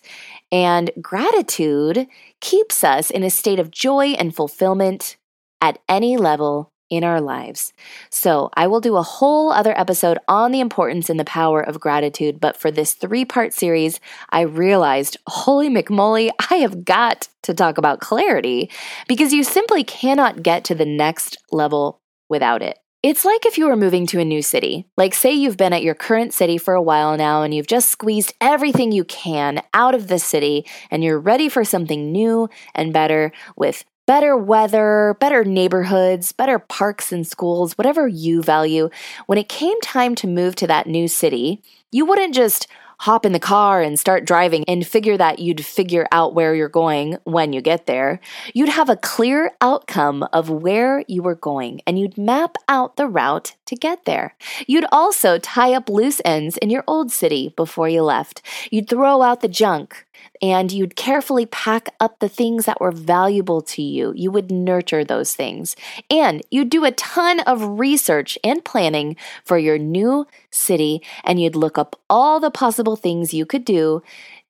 And 0.51 0.91
gratitude 1.01 2.07
keeps 2.41 2.83
us 2.83 3.09
in 3.09 3.23
a 3.23 3.29
state 3.29 3.59
of 3.59 3.71
joy 3.71 4.09
and 4.09 4.35
fulfillment 4.35 5.17
at 5.61 5.79
any 5.89 6.17
level 6.17 6.71
in 6.89 7.03
our 7.03 7.19
lives. 7.19 7.73
So, 8.11 8.49
I 8.53 8.67
will 8.67 8.79
do 8.79 8.95
a 8.95 9.01
whole 9.01 9.51
other 9.51 9.77
episode 9.77 10.19
on 10.27 10.51
the 10.51 10.59
importance 10.59 11.09
and 11.09 11.19
the 11.19 11.25
power 11.25 11.59
of 11.59 11.79
gratitude. 11.79 12.39
But 12.39 12.57
for 12.57 12.69
this 12.69 12.93
three 12.93 13.25
part 13.25 13.53
series, 13.53 13.99
I 14.29 14.41
realized, 14.41 15.17
holy 15.27 15.69
McMolly, 15.69 16.29
I 16.51 16.55
have 16.55 16.85
got 16.85 17.27
to 17.43 17.53
talk 17.53 17.77
about 17.77 18.01
clarity 18.01 18.69
because 19.07 19.33
you 19.33 19.43
simply 19.43 19.83
cannot 19.83 20.43
get 20.43 20.63
to 20.65 20.75
the 20.75 20.85
next 20.85 21.37
level 21.51 22.01
without 22.29 22.61
it. 22.61 22.77
It's 23.07 23.23
like 23.23 23.45
if 23.45 23.59
you 23.59 23.67
were 23.67 23.75
moving 23.75 24.07
to 24.07 24.19
a 24.19 24.25
new 24.25 24.41
city. 24.41 24.87
Like, 24.97 25.13
say 25.13 25.31
you've 25.31 25.57
been 25.57 25.73
at 25.73 25.83
your 25.83 25.93
current 25.93 26.33
city 26.33 26.57
for 26.57 26.73
a 26.73 26.81
while 26.81 27.15
now 27.15 27.43
and 27.43 27.53
you've 27.53 27.67
just 27.67 27.91
squeezed 27.91 28.33
everything 28.41 28.91
you 28.91 29.03
can 29.03 29.61
out 29.75 29.93
of 29.93 30.07
the 30.07 30.17
city 30.17 30.65
and 30.89 31.03
you're 31.03 31.19
ready 31.19 31.47
for 31.47 31.63
something 31.63 32.11
new 32.11 32.49
and 32.73 32.93
better 32.93 33.31
with 33.55 33.85
better 34.07 34.35
weather, 34.35 35.15
better 35.19 35.43
neighborhoods, 35.43 36.31
better 36.31 36.57
parks 36.57 37.11
and 37.11 37.27
schools, 37.27 37.77
whatever 37.77 38.07
you 38.07 38.41
value. 38.41 38.89
When 39.27 39.37
it 39.37 39.49
came 39.49 39.79
time 39.81 40.15
to 40.15 40.27
move 40.27 40.55
to 40.55 40.65
that 40.65 40.87
new 40.87 41.07
city, 41.07 41.61
you 41.91 42.07
wouldn't 42.07 42.33
just 42.33 42.65
hop 42.99 43.25
in 43.25 43.31
the 43.31 43.39
car 43.39 43.81
and 43.81 43.99
start 43.99 44.25
driving 44.25 44.63
and 44.67 44.85
figure 44.85 45.17
that 45.17 45.39
you'd 45.39 45.65
figure 45.65 46.07
out 46.11 46.33
where 46.33 46.55
you're 46.55 46.69
going 46.69 47.17
when 47.23 47.53
you 47.53 47.61
get 47.61 47.85
there. 47.85 48.19
You'd 48.53 48.69
have 48.69 48.89
a 48.89 48.95
clear 48.95 49.51
outcome 49.61 50.23
of 50.33 50.49
where 50.49 51.03
you 51.07 51.21
were 51.21 51.35
going 51.35 51.81
and 51.85 51.99
you'd 51.99 52.17
map 52.17 52.57
out 52.67 52.95
the 52.95 53.07
route 53.07 53.55
to 53.65 53.75
get 53.75 54.05
there. 54.05 54.35
You'd 54.67 54.85
also 54.91 55.37
tie 55.37 55.73
up 55.73 55.89
loose 55.89 56.21
ends 56.23 56.57
in 56.57 56.69
your 56.69 56.83
old 56.87 57.11
city 57.11 57.53
before 57.55 57.89
you 57.89 58.03
left. 58.03 58.41
You'd 58.71 58.89
throw 58.89 59.21
out 59.21 59.41
the 59.41 59.47
junk 59.47 60.04
and 60.41 60.71
you'd 60.71 60.95
carefully 60.95 61.45
pack 61.45 61.89
up 61.99 62.19
the 62.19 62.29
things 62.29 62.65
that 62.65 62.81
were 62.81 62.91
valuable 62.91 63.61
to 63.61 63.81
you. 63.81 64.13
You 64.15 64.31
would 64.31 64.51
nurture 64.51 65.03
those 65.03 65.35
things. 65.35 65.75
And 66.09 66.41
you'd 66.51 66.69
do 66.69 66.85
a 66.85 66.91
ton 66.91 67.39
of 67.41 67.79
research 67.79 68.37
and 68.43 68.63
planning 68.63 69.15
for 69.43 69.57
your 69.57 69.77
new 69.77 70.27
city, 70.51 71.01
and 71.23 71.41
you'd 71.41 71.55
look 71.55 71.77
up 71.77 71.99
all 72.09 72.39
the 72.39 72.51
possible 72.51 72.95
things 72.95 73.33
you 73.33 73.45
could 73.45 73.65
do 73.65 74.01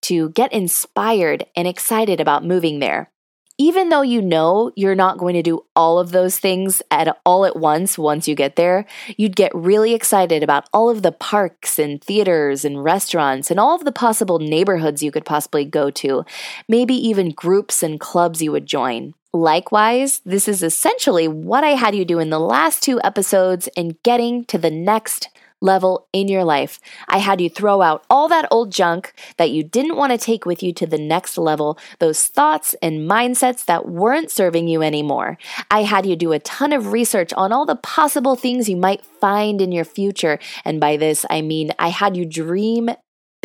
to 0.01 0.29
get 0.29 0.53
inspired 0.53 1.45
and 1.55 1.67
excited 1.67 2.19
about 2.19 2.45
moving 2.45 2.79
there 2.79 3.10
even 3.57 3.89
though 3.89 4.01
you 4.01 4.21
know 4.21 4.71
you're 4.75 4.95
not 4.95 5.17
going 5.17 5.33
to 5.35 5.41
do 5.41 5.65
all 5.75 5.97
of 5.97 6.12
those 6.12 6.38
things 6.38 6.81
at 6.91 7.19
all 7.25 7.45
at 7.45 7.55
once 7.55 7.97
once 7.97 8.27
you 8.27 8.35
get 8.35 8.55
there, 8.55 8.85
you'd 9.17 9.35
get 9.35 9.53
really 9.55 9.93
excited 9.93 10.43
about 10.43 10.67
all 10.74 10.89
of 10.89 11.01
the 11.01 11.12
parks 11.12 11.79
and 11.79 12.03
theaters 12.03 12.65
and 12.65 12.83
restaurants 12.83 13.50
and 13.50 13.59
all 13.59 13.75
of 13.75 13.85
the 13.85 13.91
possible 13.91 14.39
neighborhoods 14.39 15.01
you 15.01 15.12
could 15.12 15.25
possibly 15.25 15.63
go 15.63 15.89
to, 15.89 16.25
maybe 16.67 16.93
even 16.93 17.29
groups 17.29 17.81
and 17.81 18.00
clubs 18.00 18.41
you 18.41 18.51
would 18.51 18.65
join. 18.65 19.13
Likewise, 19.33 20.21
this 20.25 20.47
is 20.47 20.63
essentially 20.63 21.27
what 21.27 21.63
I 21.63 21.71
had 21.71 21.95
you 21.95 22.05
do 22.05 22.19
in 22.19 22.29
the 22.29 22.39
last 22.39 22.81
two 22.81 23.01
episodes 23.03 23.67
in 23.75 23.97
getting 24.03 24.45
to 24.45 24.57
the 24.57 24.71
next 24.71 25.29
level 25.62 26.07
in 26.13 26.27
your 26.27 26.43
life. 26.43 26.79
I 27.07 27.17
had 27.17 27.41
you 27.41 27.50
throw 27.50 27.81
out 27.81 28.05
all 28.09 28.27
that 28.27 28.47
old 28.51 28.71
junk 28.71 29.13
that 29.38 29.51
you 29.51 29.63
didn't 29.63 29.95
want 29.95 30.12
to 30.12 30.17
take 30.17 30.45
with 30.45 30.62
you 30.62 30.74
to 30.74 30.85
the 30.85 30.97
next 30.97 31.38
level, 31.38 31.77
those 32.00 32.25
thoughts 32.25 32.75
and 32.81 33.09
mindsets 33.09 33.65
that 33.65 33.88
weren't 33.88 34.31
serving 34.31 34.67
you 34.67 34.81
anymore. 34.81 35.38
I 35.71 35.83
had 35.83 36.05
you 36.05 36.15
do 36.15 36.33
a 36.33 36.39
ton 36.39 36.74
of 36.74 36.91
research 36.91 37.33
on 37.33 37.51
all 37.51 37.65
the 37.65 37.75
possible 37.75 38.35
things 38.35 38.69
you 38.69 38.77
might 38.77 39.05
find 39.05 39.62
in 39.62 39.71
your 39.71 39.85
future. 39.85 40.39
And 40.63 40.79
by 40.79 40.97
this, 40.97 41.25
I 41.29 41.41
mean 41.41 41.71
I 41.79 41.89
had 41.89 42.15
you 42.15 42.25
dream 42.25 42.89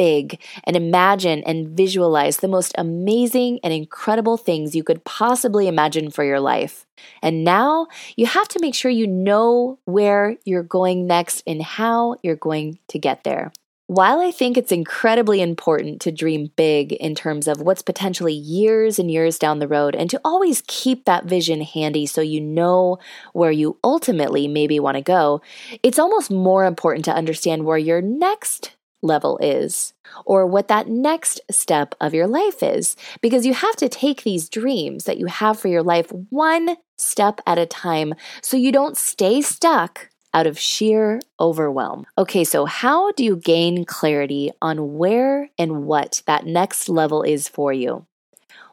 big 0.00 0.40
and 0.64 0.76
imagine 0.76 1.42
and 1.45 1.76
visualize 1.76 2.38
the 2.38 2.49
most 2.49 2.73
amazing 2.78 3.61
and 3.62 3.71
incredible 3.71 4.38
things 4.38 4.75
you 4.75 4.83
could 4.83 5.04
possibly 5.04 5.69
imagine 5.69 6.11
for 6.11 6.25
your 6.25 6.40
life. 6.40 6.87
And 7.23 7.45
now 7.45 7.87
you 8.16 8.25
have 8.25 8.49
to 8.49 8.61
make 8.62 8.75
sure 8.75 8.90
you 8.90 9.07
know 9.07 9.78
where 9.85 10.38
you're 10.47 10.62
going 10.62 11.07
next 11.07 11.42
and 11.47 11.61
how 11.61 12.16
you're 12.23 12.35
going 12.35 12.78
to 12.88 12.99
get 12.99 13.25
there. 13.25 13.52
While 13.88 14.21
I 14.21 14.30
think 14.30 14.57
it's 14.57 14.73
incredibly 14.73 15.42
important 15.42 16.00
to 16.02 16.12
dream 16.12 16.50
big 16.57 16.92
in 16.92 17.14
terms 17.14 17.47
of 17.47 17.61
what's 17.61 17.83
potentially 17.83 18.33
years 18.33 18.99
and 18.99 19.11
years 19.11 19.38
down 19.38 19.59
the 19.59 19.69
road, 19.69 19.95
and 19.95 20.09
to 20.09 20.21
always 20.25 20.62
keep 20.66 21.04
that 21.04 21.26
vision 21.26 21.61
handy 21.61 22.07
so 22.07 22.23
you 22.23 22.40
know 22.40 23.00
where 23.35 23.50
you 23.50 23.76
ultimately 23.85 24.49
maybe 24.49 24.80
want 24.80 24.97
to 24.97 25.02
go, 25.02 25.42
it's 25.83 25.99
almost 25.99 26.30
more 26.30 26.64
important 26.64 27.04
to 27.04 27.14
understand 27.14 27.66
where 27.66 27.76
your 27.76 28.00
next 28.00 28.76
level 29.02 29.38
is 29.38 29.92
or 30.25 30.47
what 30.47 30.69
that 30.69 30.88
next 30.88 31.40
step 31.50 31.95
of 32.00 32.14
your 32.14 32.26
life 32.26 32.62
is 32.62 32.97
because 33.21 33.47
you 33.47 33.54
have 33.54 33.76
to 33.76 33.88
take 33.88 34.23
these 34.23 34.49
dreams 34.49 35.04
that 35.04 35.19
you 35.19 35.26
have 35.26 35.59
for 35.59 35.69
your 35.69 35.83
life 35.83 36.11
one 36.28 36.76
step 36.99 37.40
at 37.47 37.59
a 37.59 37.66
time 37.66 38.14
so 38.42 38.57
you 38.57 38.71
don't 38.73 38.97
stay 38.97 39.40
stuck 39.40 40.11
out 40.33 40.47
of 40.47 40.59
sheer 40.59 41.21
overwhelm. 41.38 42.07
Okay, 42.16 42.45
so 42.45 42.64
how 42.64 43.12
do 43.12 43.25
you 43.25 43.37
gain 43.37 43.85
clarity 43.85 44.52
on 44.62 44.95
where 44.95 45.50
and 45.59 45.85
what 45.85 46.23
that 46.26 46.47
next 46.47 46.88
level 46.88 47.23
is 47.23 47.49
for 47.49 47.73
you? 47.73 48.07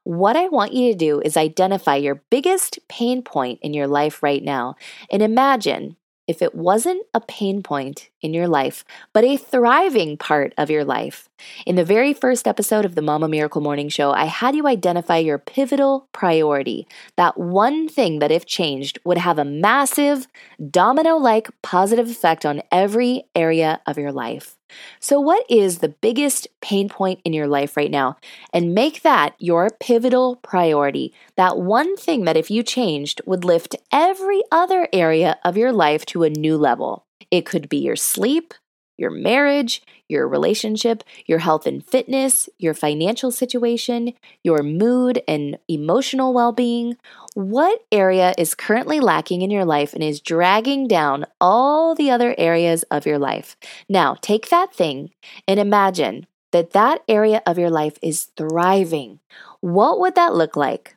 What 0.03 0.37
I 0.37 0.47
want 0.47 0.73
you 0.73 0.91
to 0.91 0.97
do 0.97 1.19
is 1.19 1.35
identify 1.35 1.95
your 1.95 2.21
biggest 2.29 2.79
pain 2.87 3.21
point 3.21 3.59
in 3.61 3.73
your 3.73 3.87
life 3.87 4.23
right 4.23 4.43
now 4.43 4.75
and 5.11 5.21
imagine 5.21 5.97
if 6.27 6.41
it 6.41 6.53
wasn't 6.53 7.05
a 7.13 7.21
pain 7.21 7.63
point 7.63 8.09
in 8.21 8.33
your 8.33 8.47
life, 8.47 8.83
but 9.13 9.23
a 9.23 9.37
thriving 9.37 10.17
part 10.17 10.53
of 10.57 10.69
your 10.69 10.83
life. 10.83 11.29
In 11.65 11.75
the 11.75 11.85
very 11.85 12.13
first 12.13 12.47
episode 12.47 12.83
of 12.83 12.95
the 12.95 13.01
Mama 13.01 13.29
Miracle 13.29 13.61
Morning 13.61 13.89
Show, 13.89 14.11
I 14.11 14.25
had 14.25 14.55
you 14.55 14.67
identify 14.67 15.17
your 15.17 15.37
pivotal 15.37 16.07
priority, 16.11 16.87
that 17.15 17.37
one 17.37 17.87
thing 17.87 18.19
that, 18.19 18.31
if 18.31 18.45
changed, 18.45 18.99
would 19.05 19.17
have 19.17 19.39
a 19.39 19.45
massive, 19.45 20.27
domino 20.69 21.15
like 21.15 21.49
positive 21.61 22.09
effect 22.09 22.45
on 22.45 22.61
every 22.71 23.23
area 23.33 23.81
of 23.85 23.97
your 23.97 24.11
life. 24.11 24.56
So, 24.99 25.19
what 25.19 25.45
is 25.49 25.79
the 25.79 25.89
biggest 25.89 26.47
pain 26.61 26.89
point 26.89 27.19
in 27.23 27.33
your 27.33 27.47
life 27.47 27.77
right 27.77 27.91
now? 27.91 28.17
And 28.53 28.73
make 28.73 29.01
that 29.01 29.35
your 29.39 29.69
pivotal 29.79 30.37
priority. 30.37 31.13
That 31.35 31.57
one 31.57 31.95
thing 31.97 32.25
that, 32.25 32.37
if 32.37 32.51
you 32.51 32.63
changed, 32.63 33.21
would 33.25 33.43
lift 33.43 33.75
every 33.91 34.43
other 34.51 34.87
area 34.91 35.37
of 35.43 35.57
your 35.57 35.71
life 35.71 36.05
to 36.07 36.23
a 36.23 36.29
new 36.29 36.57
level. 36.57 37.05
It 37.31 37.45
could 37.45 37.69
be 37.69 37.77
your 37.77 37.95
sleep, 37.95 38.53
your 38.97 39.11
marriage, 39.11 39.81
your 40.07 40.27
relationship, 40.27 41.03
your 41.25 41.39
health 41.39 41.65
and 41.65 41.85
fitness, 41.85 42.49
your 42.57 42.73
financial 42.73 43.31
situation, 43.31 44.13
your 44.43 44.63
mood 44.63 45.21
and 45.27 45.57
emotional 45.67 46.33
well 46.33 46.51
being. 46.51 46.97
What 47.33 47.85
area 47.91 48.33
is 48.37 48.55
currently 48.55 48.99
lacking 48.99 49.41
in 49.41 49.51
your 49.51 49.65
life 49.65 49.93
and 49.93 50.03
is 50.03 50.19
dragging 50.19 50.87
down 50.87 51.25
all 51.39 51.95
the 51.95 52.09
other 52.11 52.35
areas 52.37 52.83
of 52.91 53.05
your 53.05 53.19
life? 53.19 53.55
Now, 53.87 54.15
take 54.21 54.49
that 54.49 54.73
thing 54.73 55.11
and 55.47 55.59
imagine 55.59 56.27
that 56.51 56.71
that 56.71 57.03
area 57.07 57.41
of 57.45 57.57
your 57.57 57.69
life 57.69 57.97
is 58.01 58.25
thriving. 58.35 59.19
What 59.61 59.99
would 59.99 60.15
that 60.15 60.33
look 60.33 60.55
like? 60.55 60.96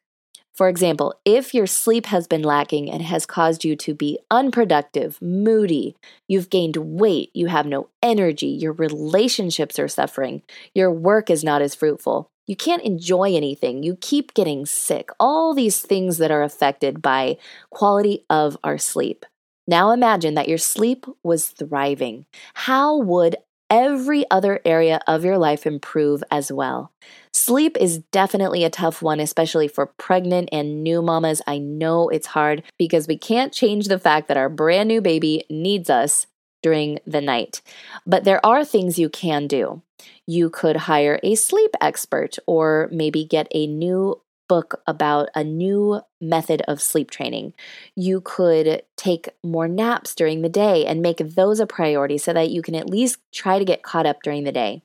For 0.60 0.68
example, 0.68 1.14
if 1.24 1.54
your 1.54 1.66
sleep 1.66 2.04
has 2.04 2.26
been 2.26 2.42
lacking 2.42 2.90
and 2.90 3.00
has 3.00 3.24
caused 3.24 3.64
you 3.64 3.74
to 3.76 3.94
be 3.94 4.18
unproductive, 4.30 5.16
moody, 5.22 5.96
you've 6.28 6.50
gained 6.50 6.76
weight, 6.76 7.30
you 7.32 7.46
have 7.46 7.64
no 7.64 7.88
energy, 8.02 8.48
your 8.48 8.74
relationships 8.74 9.78
are 9.78 9.88
suffering, 9.88 10.42
your 10.74 10.92
work 10.92 11.30
is 11.30 11.42
not 11.42 11.62
as 11.62 11.74
fruitful, 11.74 12.28
you 12.46 12.56
can't 12.56 12.82
enjoy 12.82 13.34
anything, 13.34 13.82
you 13.82 13.96
keep 14.02 14.34
getting 14.34 14.66
sick, 14.66 15.08
all 15.18 15.54
these 15.54 15.80
things 15.80 16.18
that 16.18 16.30
are 16.30 16.42
affected 16.42 17.00
by 17.00 17.38
quality 17.70 18.26
of 18.28 18.58
our 18.62 18.76
sleep. 18.76 19.24
Now 19.66 19.92
imagine 19.92 20.34
that 20.34 20.48
your 20.48 20.58
sleep 20.58 21.06
was 21.22 21.46
thriving. 21.46 22.26
How 22.52 22.98
would 22.98 23.36
every 23.70 24.28
other 24.30 24.60
area 24.64 25.00
of 25.06 25.24
your 25.24 25.38
life 25.38 25.66
improve 25.66 26.22
as 26.30 26.52
well. 26.52 26.92
Sleep 27.32 27.76
is 27.78 27.98
definitely 28.10 28.64
a 28.64 28.70
tough 28.70 29.00
one, 29.00 29.20
especially 29.20 29.68
for 29.68 29.86
pregnant 29.86 30.48
and 30.52 30.82
new 30.82 31.00
mamas. 31.00 31.40
I 31.46 31.58
know 31.58 32.08
it's 32.08 32.26
hard 32.26 32.64
because 32.76 33.06
we 33.06 33.16
can't 33.16 33.52
change 33.52 33.86
the 33.86 33.98
fact 33.98 34.28
that 34.28 34.36
our 34.36 34.48
brand 34.48 34.88
new 34.88 35.00
baby 35.00 35.44
needs 35.48 35.88
us 35.88 36.26
during 36.62 36.98
the 37.06 37.20
night. 37.20 37.62
But 38.06 38.24
there 38.24 38.44
are 38.44 38.64
things 38.64 38.98
you 38.98 39.08
can 39.08 39.46
do. 39.46 39.82
You 40.26 40.50
could 40.50 40.76
hire 40.76 41.20
a 41.22 41.34
sleep 41.34 41.70
expert 41.80 42.36
or 42.46 42.88
maybe 42.92 43.24
get 43.24 43.46
a 43.52 43.66
new 43.66 44.20
book 44.50 44.82
about 44.84 45.28
a 45.36 45.44
new 45.44 46.00
method 46.20 46.60
of 46.66 46.82
sleep 46.82 47.08
training. 47.08 47.54
You 47.94 48.20
could 48.20 48.82
take 48.96 49.28
more 49.44 49.68
naps 49.68 50.12
during 50.12 50.42
the 50.42 50.48
day 50.48 50.84
and 50.84 51.00
make 51.00 51.18
those 51.18 51.60
a 51.60 51.68
priority 51.68 52.18
so 52.18 52.32
that 52.32 52.50
you 52.50 52.60
can 52.60 52.74
at 52.74 52.90
least 52.90 53.20
try 53.32 53.60
to 53.60 53.64
get 53.64 53.84
caught 53.84 54.06
up 54.06 54.24
during 54.24 54.42
the 54.42 54.50
day. 54.50 54.82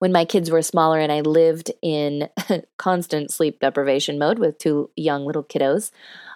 When 0.00 0.10
my 0.10 0.24
kids 0.24 0.50
were 0.50 0.62
smaller 0.62 0.98
and 0.98 1.12
I 1.12 1.20
lived 1.20 1.70
in 1.80 2.28
constant 2.76 3.30
sleep 3.30 3.60
deprivation 3.60 4.18
mode 4.18 4.40
with 4.40 4.58
two 4.58 4.90
young 4.96 5.24
little 5.24 5.44
kiddos, 5.44 5.92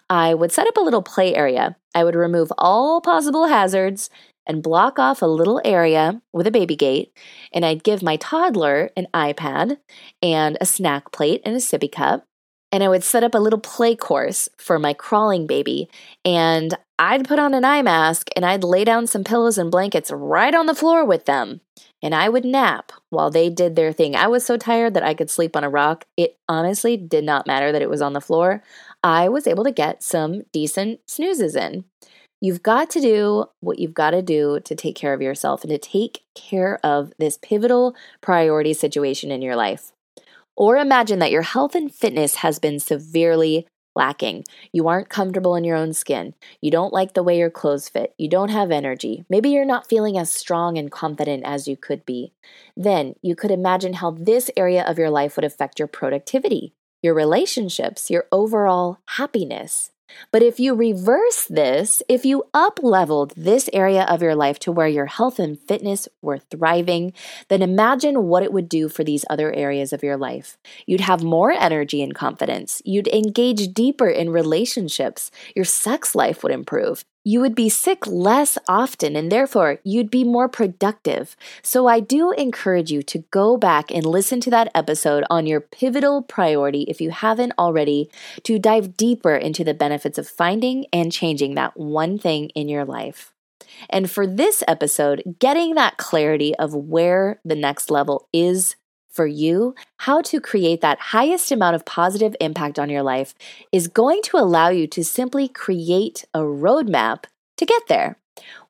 I 0.09 0.33
would 0.35 0.53
set 0.53 0.69
up 0.69 0.77
a 0.77 0.81
little 0.81 1.03
play 1.03 1.35
area. 1.35 1.77
I 1.97 2.05
would 2.05 2.15
remove 2.15 2.53
all 2.59 3.01
possible 3.01 3.49
hazards 3.49 4.09
and 4.47 4.63
block 4.63 5.01
off 5.01 5.21
a 5.21 5.27
little 5.27 5.61
area 5.65 6.23
with 6.33 6.47
a 6.47 6.53
baby 6.53 6.77
gate, 6.77 7.13
and 7.53 7.65
I'd 7.65 7.83
give 7.83 8.05
my 8.05 8.17
toddler 8.19 8.91
an 8.97 9.09
iPad 9.13 9.79
and 10.23 10.57
a 10.61 10.65
snack 10.65 11.11
plate 11.11 11.43
and 11.45 11.57
a 11.57 11.59
sippy 11.59 11.91
cup 11.91 12.28
and 12.71 12.83
I 12.83 12.89
would 12.89 13.05
set 13.05 13.25
up 13.25 13.35
a 13.35 13.39
little 13.39 13.59
play 13.59 13.97
course 13.97 14.49
for 14.57 14.79
my 14.79 14.93
crawling 14.93 15.47
baby. 15.47 15.89
And 16.25 16.77
I'd 16.99 17.27
put 17.27 17.39
on 17.39 17.55
an 17.55 17.65
eye 17.65 17.83
mask 17.83 18.29
and 18.37 18.45
I'd 18.45 18.65
lay 18.65 18.85
down 18.85 19.07
some 19.07 19.25
pillows 19.25 19.57
and 19.57 19.71
blankets 19.71 20.11
right 20.11 20.55
on 20.55 20.67
the 20.67 20.75
floor 20.75 21.05
with 21.05 21.25
them. 21.25 21.61
And 22.03 22.15
I 22.15 22.29
would 22.29 22.45
nap 22.45 22.93
while 23.11 23.31
they 23.31 23.49
did 23.49 23.75
their 23.75 23.93
thing. 23.93 24.15
I 24.15 24.27
was 24.27 24.45
so 24.45 24.57
tired 24.57 24.95
that 24.95 25.03
I 25.03 25.15
could 25.15 25.31
sleep 25.31 25.57
on 25.57 25.65
a 25.65 25.71
rock. 25.71 26.05
It 26.17 26.37
honestly 26.49 26.97
did 26.97 27.25
not 27.25 27.47
matter 27.47 27.73
that 27.73 27.83
it 27.83 27.91
was 27.91 28.03
on 28.03 28.13
the 28.13 28.21
floor. 28.21 28.63
I 29.03 29.29
was 29.29 29.47
able 29.47 29.65
to 29.65 29.73
get 29.73 30.03
some 30.03 30.43
decent 30.53 31.01
snoozes 31.07 31.57
in. 31.57 31.85
You've 32.41 32.63
got 32.63 32.91
to 32.91 33.01
do 33.01 33.47
what 33.61 33.81
you've 33.81 33.95
got 33.95 34.11
to 34.11 34.23
do 34.23 34.61
to 34.61 34.75
take 34.77 34.95
care 34.95 35.13
of 35.13 35.23
yourself 35.23 35.65
and 35.65 35.71
to 35.71 35.79
take 35.79 36.23
care 36.37 36.79
of 36.85 37.13
this 37.19 37.37
pivotal 37.37 37.97
priority 38.21 38.75
situation 38.75 39.33
in 39.33 39.43
your 39.43 39.57
life. 39.57 39.93
Or 40.59 40.77
imagine 40.77 41.21
that 41.21 41.31
your 41.31 41.43
health 41.43 41.77
and 41.77 41.95
fitness 41.95 42.35
has 42.37 42.59
been 42.59 42.81
severely 42.81 43.69
lacking. 43.95 44.43
You 44.73 44.89
aren't 44.89 45.09
comfortable 45.09 45.55
in 45.55 45.63
your 45.63 45.77
own 45.77 45.93
skin. 45.93 46.35
You 46.61 46.73
don't 46.73 46.93
like 46.93 47.15
the 47.15 47.23
way 47.23 47.39
your 47.39 47.49
clothes 47.49 47.89
fit. 47.89 48.13
You 48.19 48.29
don't 48.29 48.49
have 48.49 48.73
energy. 48.73 49.25
Maybe 49.31 49.51
you're 49.51 49.65
not 49.65 49.89
feeling 49.89 50.19
as 50.19 50.33
strong 50.33 50.77
and 50.77 50.91
confident 50.91 51.45
as 51.47 51.69
you 51.69 51.77
could 51.77 52.05
be. 52.05 52.33
Then 52.77 53.15
you 53.23 53.37
could 53.37 53.53
imagine 53.53 53.95
how 53.95 54.11
this 54.11 54.51
area 54.57 54.83
of 54.83 54.99
your 54.99 55.11
life 55.11 55.37
would 55.37 55.45
affect 55.45 55.79
your 55.79 55.87
productivity, 55.87 56.75
your 57.03 57.15
relationships, 57.15 58.11
your 58.11 58.27
overall 58.33 58.99
happiness. 59.11 59.93
But 60.33 60.43
if 60.43 60.59
you 60.61 60.75
reverse 60.75 61.45
this, 61.47 62.03
if 62.09 62.25
you 62.25 62.45
up 62.55 62.81
leveled 62.83 63.33
this 63.37 63.69
area 63.73 64.05
of 64.05 64.23
your 64.23 64.35
life 64.35 64.59
to 64.61 64.73
where 64.73 64.89
your 64.89 65.07
health 65.07 65.39
and 65.39 65.59
fitness 65.59 66.09
were 66.23 66.39
thriving, 66.39 67.13
then 67.49 67.63
imagine 67.63 68.25
what 68.25 68.43
it 68.43 68.53
would 68.53 68.69
do 68.69 68.89
for 68.89 69.05
these 69.05 69.25
other 69.31 69.53
areas 69.53 69.93
of 69.93 70.03
your 70.03 70.17
life. 70.17 70.59
You'd 70.87 71.01
have 71.01 71.23
more 71.23 71.53
energy 71.53 72.03
and 72.03 72.15
confidence. 72.15 72.83
You'd 72.85 73.09
engage 73.09 73.73
deeper 73.73 74.09
in 74.09 74.31
relationships. 74.31 75.31
Your 75.55 75.65
sex 75.65 76.15
life 76.15 76.43
would 76.43 76.53
improve 76.53 77.05
you 77.29 77.43
would 77.43 77.55
be 77.55 77.69
sick 77.69 78.07
less 78.07 78.57
often 78.67 79.15
and 79.15 79.31
therefore 79.31 79.81
you'd 79.85 80.11
be 80.11 80.25
more 80.25 80.49
productive. 80.49 81.37
So 81.61 81.87
I 81.87 82.01
do 82.01 82.33
encourage 82.33 82.91
you 82.91 83.03
to 83.03 83.19
go 83.31 83.59
back 83.59 83.91
and 83.91 84.07
listen 84.07 84.41
to 84.41 84.51
that 84.51 84.71
episode 84.75 85.25
on 85.29 85.47
your 85.47 85.61
pivotal 85.61 86.23
priority 86.23 86.85
if 86.89 87.03
you 87.03 87.11
haven't 87.11 87.53
already 87.59 88.11
to 88.45 88.59
dive 88.59 88.97
deeper 88.97 89.37
into 89.37 89.63
the 89.63 89.75
benefits 89.75 90.17
of 90.17 90.27
finding 90.27 90.87
and 90.91 91.13
changing 91.13 91.55
that 91.57 91.77
one 91.77 92.19
thing 92.19 92.49
in 92.55 92.67
your 92.67 92.87
life. 92.87 93.35
And 93.91 94.11
for 94.11 94.27
this 94.27 94.65
episode, 94.67 95.37
getting 95.39 95.75
that 95.75 95.99
clarity 95.99 96.55
of 96.57 96.75
where 96.75 97.41
the 97.45 97.57
next 97.57 97.91
level 97.91 98.27
is 98.33 98.75
for 99.19 99.27
you, 99.27 99.75
how 99.97 100.23
to 100.23 100.41
create 100.41 100.81
that 100.81 101.01
highest 101.01 101.51
amount 101.51 101.75
of 101.75 101.85
positive 101.85 102.37
impact 102.41 102.79
on 102.79 102.89
your 102.89 103.03
life 103.03 103.35
is 103.73 103.89
going 103.89 104.23
to 104.23 104.37
allow 104.37 104.69
you 104.69 104.87
to 104.87 105.03
simply 105.03 105.49
create 105.49 106.25
a 106.35 106.39
roadmap 106.39 107.25
to 107.57 107.67
get 107.67 107.83
there. 107.89 108.17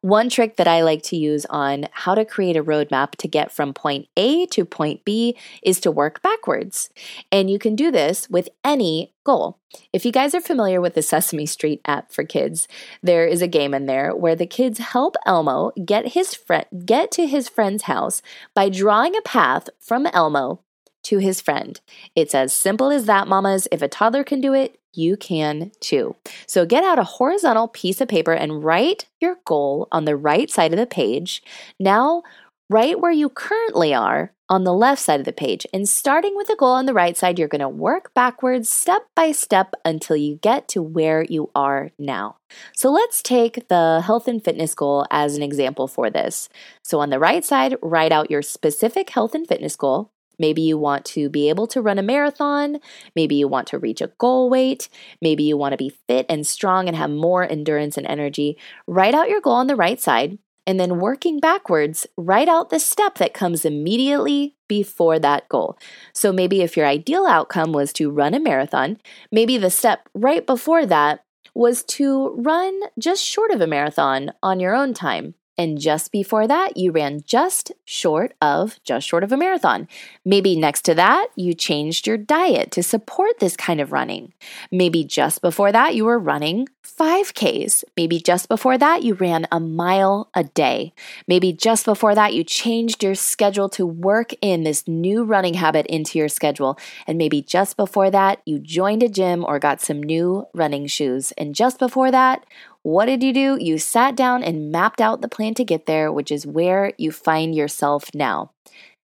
One 0.00 0.28
trick 0.28 0.56
that 0.56 0.68
I 0.68 0.82
like 0.82 1.02
to 1.04 1.16
use 1.16 1.44
on 1.46 1.88
how 1.92 2.14
to 2.14 2.24
create 2.24 2.56
a 2.56 2.64
roadmap 2.64 3.12
to 3.16 3.28
get 3.28 3.50
from 3.50 3.74
point 3.74 4.08
A 4.16 4.46
to 4.46 4.64
point 4.64 5.04
B 5.04 5.36
is 5.62 5.80
to 5.80 5.90
work 5.90 6.22
backwards. 6.22 6.90
And 7.32 7.50
you 7.50 7.58
can 7.58 7.74
do 7.74 7.90
this 7.90 8.28
with 8.30 8.48
any 8.64 9.12
goal. 9.24 9.58
If 9.92 10.06
you 10.06 10.12
guys 10.12 10.34
are 10.34 10.40
familiar 10.40 10.80
with 10.80 10.94
the 10.94 11.02
Sesame 11.02 11.46
Street 11.46 11.80
app 11.84 12.12
for 12.12 12.24
kids, 12.24 12.68
there 13.02 13.26
is 13.26 13.42
a 13.42 13.48
game 13.48 13.74
in 13.74 13.86
there 13.86 14.14
where 14.14 14.36
the 14.36 14.46
kids 14.46 14.78
help 14.78 15.16
Elmo 15.26 15.72
get 15.84 16.08
his 16.08 16.34
friend 16.34 16.64
get 16.86 17.10
to 17.12 17.26
his 17.26 17.48
friend's 17.48 17.82
house 17.82 18.22
by 18.54 18.68
drawing 18.68 19.16
a 19.16 19.22
path 19.22 19.68
from 19.80 20.06
Elmo 20.06 20.60
to 21.04 21.18
his 21.18 21.40
friend. 21.40 21.80
It's 22.14 22.34
as 22.34 22.52
simple 22.52 22.90
as 22.90 23.06
that, 23.06 23.28
mamas. 23.28 23.68
If 23.72 23.82
a 23.82 23.88
toddler 23.88 24.24
can 24.24 24.40
do 24.40 24.52
it, 24.54 24.78
you 24.92 25.16
can 25.16 25.70
too. 25.80 26.16
So 26.46 26.66
get 26.66 26.84
out 26.84 26.98
a 26.98 27.04
horizontal 27.04 27.68
piece 27.68 28.00
of 28.00 28.08
paper 28.08 28.32
and 28.32 28.64
write 28.64 29.06
your 29.20 29.36
goal 29.44 29.88
on 29.92 30.04
the 30.04 30.16
right 30.16 30.50
side 30.50 30.72
of 30.72 30.78
the 30.78 30.86
page. 30.86 31.42
Now, 31.78 32.22
right 32.70 33.00
where 33.00 33.12
you 33.12 33.28
currently 33.28 33.94
are 33.94 34.32
on 34.50 34.64
the 34.64 34.72
left 34.72 35.00
side 35.00 35.20
of 35.20 35.26
the 35.26 35.32
page. 35.32 35.66
And 35.72 35.88
starting 35.88 36.34
with 36.36 36.48
the 36.48 36.56
goal 36.56 36.72
on 36.72 36.86
the 36.86 36.94
right 36.94 37.16
side, 37.16 37.38
you're 37.38 37.48
going 37.48 37.60
to 37.60 37.68
work 37.68 38.12
backwards 38.14 38.68
step 38.68 39.06
by 39.14 39.32
step 39.32 39.74
until 39.84 40.16
you 40.16 40.36
get 40.36 40.68
to 40.68 40.82
where 40.82 41.22
you 41.22 41.50
are 41.54 41.90
now. 41.98 42.36
So 42.74 42.90
let's 42.90 43.22
take 43.22 43.68
the 43.68 44.02
health 44.04 44.26
and 44.26 44.42
fitness 44.42 44.74
goal 44.74 45.06
as 45.10 45.36
an 45.36 45.42
example 45.42 45.86
for 45.86 46.08
this. 46.08 46.48
So 46.82 47.00
on 47.00 47.10
the 47.10 47.18
right 47.18 47.44
side, 47.44 47.76
write 47.82 48.12
out 48.12 48.30
your 48.30 48.42
specific 48.42 49.10
health 49.10 49.34
and 49.34 49.46
fitness 49.46 49.76
goal. 49.76 50.10
Maybe 50.38 50.62
you 50.62 50.78
want 50.78 51.04
to 51.06 51.28
be 51.28 51.48
able 51.48 51.66
to 51.68 51.82
run 51.82 51.98
a 51.98 52.02
marathon. 52.02 52.78
Maybe 53.14 53.34
you 53.34 53.48
want 53.48 53.66
to 53.68 53.78
reach 53.78 54.00
a 54.00 54.12
goal 54.18 54.50
weight. 54.50 54.88
Maybe 55.20 55.44
you 55.44 55.56
want 55.56 55.72
to 55.72 55.78
be 55.78 55.96
fit 56.06 56.26
and 56.28 56.46
strong 56.46 56.88
and 56.88 56.96
have 56.96 57.10
more 57.10 57.44
endurance 57.44 57.96
and 57.96 58.06
energy. 58.06 58.56
Write 58.86 59.14
out 59.14 59.28
your 59.28 59.40
goal 59.40 59.54
on 59.54 59.66
the 59.66 59.76
right 59.76 60.00
side 60.00 60.38
and 60.68 60.78
then 60.78 61.00
working 61.00 61.40
backwards, 61.40 62.06
write 62.18 62.46
out 62.46 62.68
the 62.68 62.78
step 62.78 63.16
that 63.16 63.32
comes 63.32 63.64
immediately 63.64 64.54
before 64.68 65.18
that 65.18 65.48
goal. 65.48 65.78
So 66.12 66.30
maybe 66.30 66.60
if 66.60 66.76
your 66.76 66.84
ideal 66.84 67.24
outcome 67.26 67.72
was 67.72 67.90
to 67.94 68.10
run 68.10 68.34
a 68.34 68.38
marathon, 68.38 68.98
maybe 69.32 69.56
the 69.56 69.70
step 69.70 70.10
right 70.12 70.46
before 70.46 70.84
that 70.84 71.24
was 71.54 71.82
to 71.84 72.34
run 72.36 72.78
just 72.98 73.24
short 73.24 73.50
of 73.50 73.62
a 73.62 73.66
marathon 73.66 74.30
on 74.42 74.60
your 74.60 74.74
own 74.74 74.92
time. 74.92 75.34
And 75.58 75.78
just 75.78 76.12
before 76.12 76.46
that, 76.46 76.76
you 76.76 76.92
ran 76.92 77.22
just 77.26 77.72
short 77.84 78.32
of 78.40 78.78
just 78.84 79.06
short 79.06 79.24
of 79.24 79.32
a 79.32 79.36
marathon. 79.36 79.88
Maybe 80.24 80.54
next 80.56 80.82
to 80.82 80.94
that, 80.94 81.28
you 81.34 81.52
changed 81.52 82.06
your 82.06 82.16
diet 82.16 82.70
to 82.70 82.82
support 82.82 83.40
this 83.40 83.56
kind 83.56 83.80
of 83.80 83.90
running. 83.90 84.32
Maybe 84.70 85.02
just 85.02 85.42
before 85.42 85.72
that, 85.72 85.96
you 85.96 86.04
were 86.04 86.18
running 86.18 86.68
5Ks. 86.84 87.84
Maybe 87.96 88.20
just 88.20 88.48
before 88.48 88.78
that, 88.78 89.02
you 89.02 89.14
ran 89.14 89.46
a 89.50 89.58
mile 89.58 90.30
a 90.34 90.44
day. 90.44 90.92
Maybe 91.26 91.52
just 91.52 91.84
before 91.84 92.14
that, 92.14 92.34
you 92.34 92.44
changed 92.44 93.02
your 93.02 93.14
schedule 93.14 93.68
to 93.70 93.84
work 93.84 94.32
in 94.40 94.62
this 94.62 94.86
new 94.86 95.24
running 95.24 95.54
habit 95.54 95.86
into 95.86 96.18
your 96.18 96.28
schedule. 96.28 96.78
And 97.06 97.18
maybe 97.18 97.42
just 97.42 97.76
before 97.76 98.10
that, 98.10 98.40
you 98.46 98.58
joined 98.58 99.02
a 99.02 99.08
gym 99.08 99.44
or 99.44 99.58
got 99.58 99.80
some 99.80 100.02
new 100.02 100.46
running 100.54 100.86
shoes. 100.86 101.32
And 101.32 101.54
just 101.54 101.78
before 101.78 102.10
that, 102.10 102.44
what 102.88 103.04
did 103.04 103.22
you 103.22 103.34
do? 103.34 103.58
You 103.60 103.76
sat 103.76 104.16
down 104.16 104.42
and 104.42 104.72
mapped 104.72 105.02
out 105.02 105.20
the 105.20 105.28
plan 105.28 105.52
to 105.54 105.64
get 105.64 105.84
there, 105.84 106.10
which 106.10 106.32
is 106.32 106.46
where 106.46 106.94
you 106.96 107.12
find 107.12 107.54
yourself 107.54 108.06
now. 108.14 108.52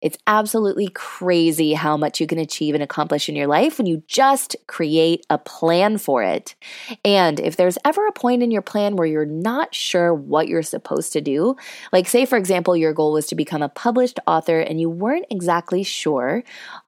It's 0.01 0.17
absolutely 0.25 0.87
crazy 0.93 1.73
how 1.73 1.97
much 1.97 2.21
you 2.21 2.27
can 2.27 2.37
achieve 2.37 2.75
and 2.75 2.83
accomplish 2.83 3.27
in 3.27 3.35
your 3.35 3.47
life 3.47 3.77
when 3.77 3.85
you 3.85 4.01
just 4.07 4.55
create 4.67 5.25
a 5.29 5.37
plan 5.37 5.97
for 5.97 6.23
it. 6.23 6.55
And 7.03 7.41
if 7.41 7.57
there's 7.57 7.77
ever 7.83 8.07
a 8.07 8.13
point 8.13 8.41
in 8.41 8.51
your 8.51 8.61
plan 8.61 8.95
where 8.95 9.07
you're 9.07 9.25
not 9.25 9.75
sure 9.75 10.13
what 10.13 10.47
you're 10.47 10.63
supposed 10.63 11.11
to 11.13 11.21
do, 11.21 11.57
like 11.91 12.07
say, 12.07 12.25
for 12.25 12.37
example, 12.37 12.77
your 12.77 12.93
goal 12.93 13.11
was 13.11 13.27
to 13.27 13.35
become 13.35 13.61
a 13.61 13.67
published 13.67 14.17
author 14.25 14.61
and 14.61 14.79
you 14.79 14.89
weren't 14.89 15.25
exactly 15.29 15.83
sure 15.83 16.41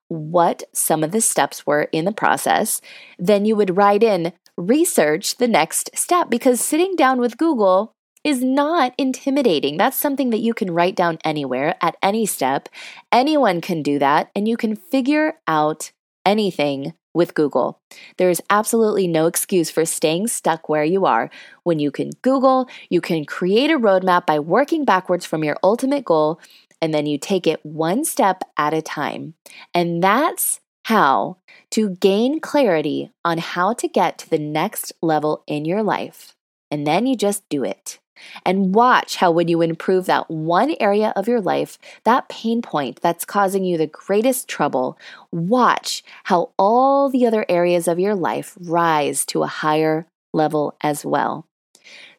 what 0.08 0.64
some 0.72 1.04
of 1.04 1.12
the 1.12 1.20
steps 1.20 1.68
were 1.68 1.90
in 1.92 2.06
the 2.06 2.14
process, 2.14 2.80
then 3.20 3.44
you 3.44 3.58
would 3.58 3.76
write 3.76 4.04
in 4.04 4.32
research 4.58 5.38
the 5.38 5.48
next 5.48 5.90
step 5.96 6.30
because 6.30 6.62
sitting 6.62 6.96
down 6.96 7.20
with 7.20 7.38
Google 7.38 7.94
is 8.24 8.44
not 8.44 8.94
intimidating. 8.98 9.78
That's 9.78 9.98
something 9.98 10.32
that 10.32 10.40
you 10.40 10.54
can 10.54 10.72
write 10.72 10.96
down 10.96 11.20
anywhere 11.24 11.76
at 11.80 11.96
any 12.02 12.26
step. 12.26 12.68
Anyone 13.12 13.62
can 13.62 13.84
do 13.84 14.00
that, 14.00 14.32
and 14.36 14.48
you 14.48 14.58
can 14.58 14.76
figure 14.76 15.36
out 15.48 15.92
anything 16.26 16.94
with 17.14 17.36
Google. 17.36 17.80
There's 18.18 18.42
absolutely 18.50 19.08
no 19.08 19.28
excuse 19.28 19.70
for 19.70 19.86
staying 19.86 20.28
stuck 20.28 20.68
where 20.68 20.84
you 20.84 21.06
are. 21.06 21.30
When 21.64 21.80
you 21.80 21.92
can 21.92 22.10
Google, 22.24 22.68
you 22.90 23.00
can 23.00 23.26
create 23.26 23.70
a 23.70 23.80
roadmap 23.80 24.26
by 24.26 24.40
working 24.40 24.86
backwards 24.86 25.26
from 25.26 25.44
your 25.44 25.58
ultimate 25.64 26.04
goal, 26.04 26.40
and 26.82 26.94
then 26.94 27.06
you 27.06 27.20
take 27.20 27.46
it 27.46 27.64
one 27.64 28.04
step 28.04 28.42
at 28.58 28.74
a 28.74 28.82
time. 28.82 29.36
And 29.74 30.04
that's 30.04 30.60
how 30.86 31.36
to 31.72 31.90
gain 31.90 32.40
clarity 32.40 33.12
on 33.24 33.40
how 33.40 33.74
to 33.74 33.88
get 33.88 34.20
to 34.20 34.30
the 34.30 34.38
next 34.38 34.94
level 35.02 35.44
in 35.48 35.66
your 35.66 35.82
life. 35.82 36.36
And 36.70 36.86
then 36.86 37.08
you 37.08 37.16
just 37.16 37.48
do 37.50 37.64
it. 37.64 38.00
And 38.46 38.76
watch 38.76 39.16
how, 39.16 39.32
when 39.32 39.48
you 39.48 39.64
improve 39.64 40.06
that 40.06 40.30
one 40.30 40.76
area 40.80 41.12
of 41.16 41.28
your 41.28 41.42
life, 41.42 41.80
that 42.04 42.30
pain 42.30 42.62
point 42.62 43.02
that's 43.02 43.26
causing 43.26 43.66
you 43.66 43.80
the 43.80 43.88
greatest 43.88 44.48
trouble, 44.48 45.00
watch 45.32 46.04
how 46.26 46.52
all 46.60 47.10
the 47.10 47.26
other 47.26 47.48
areas 47.50 47.88
of 47.88 48.00
your 48.00 48.14
life 48.14 48.56
rise 48.62 49.26
to 49.26 49.42
a 49.42 49.48
higher 49.48 50.06
level 50.34 50.76
as 50.82 51.04
well. 51.04 51.48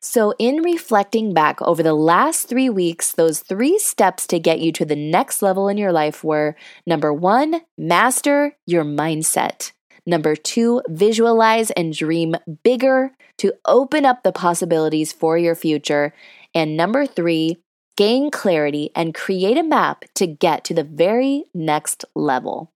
So, 0.09 0.35
in 0.39 0.63
reflecting 0.63 1.35
back 1.35 1.61
over 1.61 1.83
the 1.83 1.93
last 1.93 2.49
three 2.49 2.71
weeks, 2.71 3.11
those 3.11 3.41
three 3.41 3.77
steps 3.77 4.29
to 4.29 4.39
get 4.39 4.61
you 4.61 4.71
to 4.71 4.85
the 4.85 4.95
next 4.95 5.43
level 5.43 5.69
in 5.69 5.77
your 5.77 5.91
life 5.91 6.23
were 6.23 6.55
number 6.87 7.13
one, 7.13 7.63
master 7.77 8.57
your 8.67 8.85
mindset. 8.85 9.73
Number 10.07 10.37
two, 10.37 10.81
visualize 10.89 11.73
and 11.73 11.93
dream 11.93 12.37
bigger 12.63 13.11
to 13.39 13.53
open 13.65 14.07
up 14.07 14.23
the 14.23 14.31
possibilities 14.31 15.13
for 15.13 15.37
your 15.37 15.57
future. 15.57 16.15
And 16.55 16.77
number 16.77 17.05
three, 17.05 17.57
gain 17.97 18.31
clarity 18.31 18.91
and 18.95 19.13
create 19.13 19.59
a 19.59 19.65
map 19.65 20.05
to 20.15 20.29
get 20.29 20.63
to 20.67 20.73
the 20.73 20.85
very 20.85 21.47
next 21.53 22.05
level. 22.15 22.71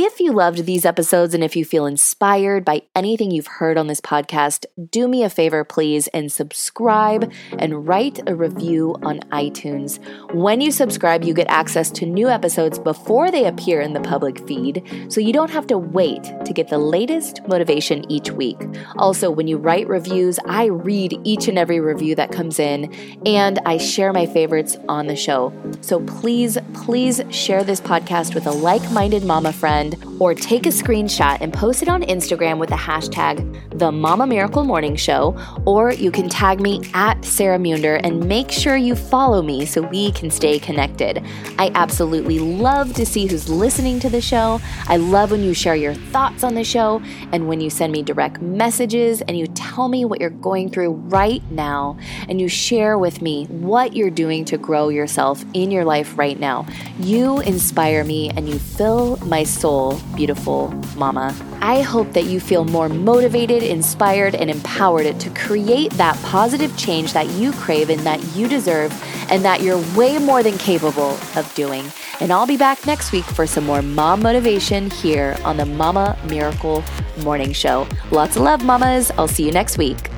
If 0.00 0.20
you 0.20 0.30
loved 0.30 0.64
these 0.64 0.84
episodes 0.84 1.34
and 1.34 1.42
if 1.42 1.56
you 1.56 1.64
feel 1.64 1.84
inspired 1.84 2.64
by 2.64 2.82
anything 2.94 3.32
you've 3.32 3.48
heard 3.48 3.76
on 3.76 3.88
this 3.88 4.00
podcast, 4.00 4.64
do 4.92 5.08
me 5.08 5.24
a 5.24 5.28
favor, 5.28 5.64
please, 5.64 6.06
and 6.14 6.30
subscribe 6.30 7.32
and 7.58 7.84
write 7.84 8.20
a 8.28 8.36
review 8.36 8.94
on 9.02 9.18
iTunes. 9.32 9.98
When 10.32 10.60
you 10.60 10.70
subscribe, 10.70 11.24
you 11.24 11.34
get 11.34 11.48
access 11.50 11.90
to 11.90 12.06
new 12.06 12.28
episodes 12.28 12.78
before 12.78 13.32
they 13.32 13.46
appear 13.46 13.80
in 13.80 13.92
the 13.92 14.00
public 14.00 14.46
feed, 14.46 14.84
so 15.08 15.20
you 15.20 15.32
don't 15.32 15.50
have 15.50 15.66
to 15.66 15.78
wait 15.78 16.22
to 16.44 16.52
get 16.52 16.68
the 16.68 16.78
latest 16.78 17.40
motivation 17.48 18.08
each 18.08 18.30
week. 18.30 18.60
Also, 18.98 19.32
when 19.32 19.48
you 19.48 19.56
write 19.56 19.88
reviews, 19.88 20.38
I 20.46 20.66
read 20.66 21.18
each 21.24 21.48
and 21.48 21.58
every 21.58 21.80
review 21.80 22.14
that 22.14 22.30
comes 22.30 22.60
in 22.60 22.94
and 23.26 23.58
I 23.66 23.78
share 23.78 24.12
my 24.12 24.26
favorites 24.26 24.76
on 24.88 25.08
the 25.08 25.16
show. 25.16 25.52
So 25.80 25.98
please, 26.04 26.56
please 26.72 27.20
share 27.30 27.64
this 27.64 27.80
podcast 27.80 28.36
with 28.36 28.46
a 28.46 28.52
like 28.52 28.88
minded 28.92 29.24
mama 29.24 29.52
friend 29.52 29.87
or 30.18 30.34
take 30.34 30.66
a 30.66 30.70
screenshot 30.70 31.38
and 31.40 31.52
post 31.52 31.82
it 31.82 31.88
on 31.88 32.02
Instagram 32.02 32.58
with 32.58 32.70
the 32.70 32.76
hashtag 32.76 33.38
the 33.78 33.92
Mama 33.92 34.26
Miracle 34.26 34.64
Morning 34.64 34.96
Show, 34.96 35.36
or 35.64 35.92
you 35.92 36.10
can 36.10 36.28
tag 36.28 36.60
me 36.60 36.82
at 36.94 37.24
Sarah 37.24 37.58
Munder 37.58 37.96
and 37.96 38.26
make 38.26 38.50
sure 38.50 38.76
you 38.76 38.96
follow 38.96 39.42
me 39.42 39.66
so 39.66 39.82
we 39.82 40.10
can 40.12 40.30
stay 40.30 40.58
connected. 40.58 41.22
I 41.58 41.70
absolutely 41.74 42.38
love 42.40 42.92
to 42.94 43.06
see 43.06 43.26
who's 43.26 43.48
listening 43.48 44.00
to 44.00 44.10
the 44.10 44.20
show. 44.20 44.60
I 44.86 44.96
love 44.96 45.30
when 45.30 45.42
you 45.42 45.54
share 45.54 45.76
your 45.76 45.94
thoughts 45.94 46.42
on 46.42 46.54
the 46.54 46.64
show 46.64 47.00
and 47.32 47.48
when 47.48 47.60
you 47.60 47.70
send 47.70 47.92
me 47.92 48.02
direct 48.02 48.42
messages 48.42 49.20
and 49.22 49.38
you 49.38 49.46
tell 49.78 49.86
me 49.86 50.04
what 50.04 50.20
you're 50.20 50.28
going 50.28 50.68
through 50.68 50.90
right 50.90 51.40
now 51.52 51.96
and 52.28 52.40
you 52.40 52.48
share 52.48 52.98
with 52.98 53.22
me 53.22 53.44
what 53.44 53.94
you're 53.94 54.10
doing 54.10 54.44
to 54.44 54.58
grow 54.58 54.88
yourself 54.88 55.44
in 55.54 55.70
your 55.70 55.84
life 55.84 56.18
right 56.18 56.40
now. 56.40 56.66
You 56.98 57.38
inspire 57.42 58.02
me 58.02 58.28
and 58.30 58.48
you 58.48 58.58
fill 58.58 59.18
my 59.18 59.44
soul, 59.44 60.00
beautiful 60.16 60.70
mama. 60.96 61.32
I 61.60 61.82
hope 61.82 62.12
that 62.14 62.24
you 62.24 62.40
feel 62.40 62.64
more 62.64 62.88
motivated, 62.88 63.62
inspired, 63.62 64.34
and 64.34 64.50
empowered 64.50 65.20
to 65.20 65.30
create 65.30 65.92
that 65.92 66.16
positive 66.24 66.76
change 66.76 67.12
that 67.12 67.28
you 67.30 67.52
crave 67.52 67.88
and 67.88 68.00
that 68.00 68.20
you 68.36 68.48
deserve, 68.48 68.92
and 69.30 69.44
that 69.44 69.60
you're 69.60 69.78
way 69.96 70.18
more 70.18 70.42
than 70.42 70.56
capable 70.58 71.18
of 71.36 71.52
doing. 71.54 71.84
And 72.20 72.32
I'll 72.32 72.46
be 72.46 72.56
back 72.56 72.86
next 72.86 73.12
week 73.12 73.24
for 73.24 73.46
some 73.46 73.64
more 73.64 73.82
mom 73.82 74.22
motivation 74.22 74.90
here 74.90 75.36
on 75.44 75.56
the 75.56 75.66
Mama 75.66 76.16
Miracle 76.28 76.82
Morning 77.22 77.52
Show. 77.52 77.86
Lots 78.10 78.36
of 78.36 78.42
love, 78.42 78.64
mamas. 78.64 79.10
I'll 79.18 79.28
see 79.28 79.44
you 79.44 79.52
next 79.68 79.76
week. 79.76 80.10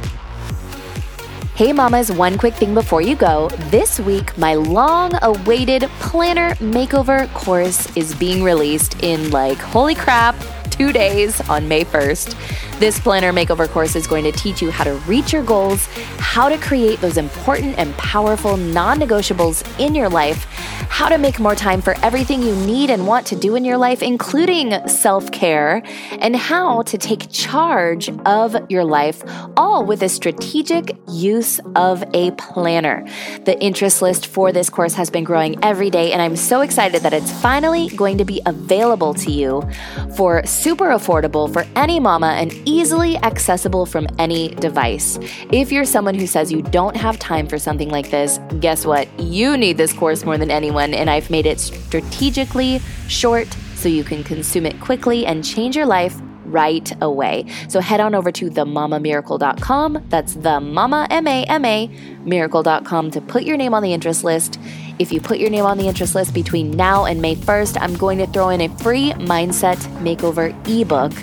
Hey, 1.57 1.73
mamas, 1.73 2.13
one 2.13 2.39
quick 2.39 2.55
thing 2.55 2.73
before 2.73 3.03
you 3.03 3.17
go. 3.17 3.49
This 3.69 3.99
week, 3.99 4.37
my 4.39 4.55
long 4.55 5.13
awaited 5.23 5.83
planner 5.99 6.55
makeover 6.55 7.29
course 7.35 7.95
is 7.97 8.15
being 8.15 8.45
released 8.45 9.03
in 9.03 9.31
like, 9.31 9.59
holy 9.59 9.97
crap, 9.97 10.37
two 10.71 10.93
days 10.93 11.41
on 11.51 11.67
May 11.69 11.85
1st. 11.85 12.70
This 12.81 12.99
planner 12.99 13.31
makeover 13.31 13.69
course 13.69 13.95
is 13.95 14.07
going 14.07 14.25
to 14.25 14.33
teach 14.33 14.63
you 14.63 14.71
how 14.71 14.85
to 14.85 14.95
reach 15.07 15.35
your 15.35 15.43
goals, 15.43 15.85
how 16.17 16.49
to 16.49 16.57
create 16.57 16.99
those 17.03 17.19
important 17.19 17.77
and 17.77 17.95
powerful 17.99 18.57
non 18.57 18.99
negotiables 18.99 19.63
in 19.79 19.95
your 19.95 20.09
life, 20.09 20.47
how 20.89 21.11
to 21.11 21.19
make 21.19 21.39
more 21.39 21.55
time 21.55 21.83
for 21.83 21.95
everything 22.03 22.43
you 22.43 22.57
need 22.57 22.89
and 22.89 23.07
want 23.07 23.27
to 23.27 23.37
do 23.37 23.55
in 23.55 23.67
your 23.67 23.77
life, 23.77 24.03
including 24.03 24.89
self 24.89 25.31
care, 25.31 25.83
and 26.21 26.35
how 26.35 26.81
to 26.85 26.97
take 26.97 27.31
charge 27.31 28.09
of 28.25 28.57
your 28.71 28.85
life, 28.85 29.23
all 29.59 29.85
with 29.85 30.03
a 30.03 30.09
strategic 30.09 30.97
use 31.07 31.61
of 31.77 32.03
a 32.15 32.31
planner. 32.33 33.07
The 33.45 33.61
interest 33.63 34.01
list 34.01 34.27
for 34.27 34.53
this 34.53 34.71
course 34.71 34.95
has 34.95 35.11
been 35.11 35.25
growing 35.25 35.63
every 35.63 35.91
day, 35.91 36.13
and 36.13 36.23
I'm 36.23 36.35
so 36.35 36.63
excited 36.63 37.03
that 37.03 37.13
it's 37.13 37.31
finally 37.31 37.91
going 37.91 38.17
to 38.17 38.25
be 38.25 38.41
available 38.47 39.13
to 39.15 39.31
you 39.31 39.69
for 40.17 40.47
super 40.47 40.87
affordable 40.87 41.53
for 41.53 41.67
any 41.77 42.01
mama 42.01 42.29
and 42.39 42.53
easily 42.71 43.17
accessible 43.19 43.85
from 43.85 44.07
any 44.19 44.55
device. 44.55 45.19
If 45.51 45.73
you're 45.73 45.85
someone 45.85 46.15
who 46.15 46.27
says 46.27 46.53
you 46.53 46.63
don't 46.63 46.97
have 46.97 47.19
time 47.19 47.49
for 47.49 47.59
something 47.59 47.91
like 47.91 48.11
this, 48.11 48.39
guess 48.61 48.87
what? 48.87 49.09
You 49.19 49.57
need 49.57 49.77
this 49.77 49.93
course 49.93 50.25
more 50.25 50.39
than 50.39 50.51
anyone, 50.51 50.95
and 50.95 51.11
I've 51.11 51.31
made 51.31 51.47
it 51.47 51.59
strategically 51.59 52.81
short 53.09 53.49
so 53.75 53.89
you 53.89 54.05
can 54.05 54.23
consume 54.23 54.67
it 54.67 54.79
quickly 54.81 55.27
and 55.27 55.45
change 55.45 55.75
your 55.75 55.87
life 55.87 56.21
right 56.45 56.93
away. 57.01 57.47
So 57.69 57.81
head 57.81 58.01
on 58.01 58.15
over 58.15 58.31
to 58.33 58.51
themamamiracle.com. 58.51 60.07
That's 60.09 60.35
the 60.35 60.61
mama 60.61 61.07
M 61.11 61.27
A 61.27 61.45
M 61.45 61.65
A 61.65 61.87
miracle.com 62.25 63.11
to 63.11 63.21
put 63.21 63.45
your 63.45 63.57
name 63.57 63.75
on 63.75 63.83
the 63.83 63.93
interest 63.93 64.25
list. 64.25 64.59
If 65.01 65.11
you 65.11 65.19
put 65.19 65.39
your 65.39 65.49
name 65.49 65.65
on 65.65 65.79
the 65.79 65.89
interest 65.89 66.15
list 66.15 66.35
between 66.35 66.73
now 66.73 67.07
and 67.07 67.23
May 67.23 67.35
1st, 67.35 67.79
I'm 67.81 67.97
going 67.97 68.19
to 68.19 68.27
throw 68.27 68.51
in 68.51 68.61
a 68.61 68.69
free 68.69 69.13
mindset 69.13 69.79
makeover 69.97 70.53
ebook 70.69 71.15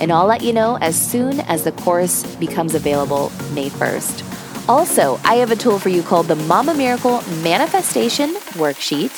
and 0.00 0.10
I'll 0.10 0.24
let 0.24 0.40
you 0.40 0.54
know 0.54 0.78
as 0.80 0.98
soon 0.98 1.40
as 1.40 1.62
the 1.62 1.72
course 1.72 2.24
becomes 2.36 2.74
available 2.74 3.30
May 3.52 3.68
1st. 3.68 4.70
Also, 4.70 5.20
I 5.22 5.34
have 5.34 5.50
a 5.50 5.56
tool 5.56 5.78
for 5.78 5.90
you 5.90 6.02
called 6.02 6.28
the 6.28 6.36
Mama 6.36 6.72
Miracle 6.72 7.20
Manifestation 7.42 8.36
Worksheet, 8.56 9.12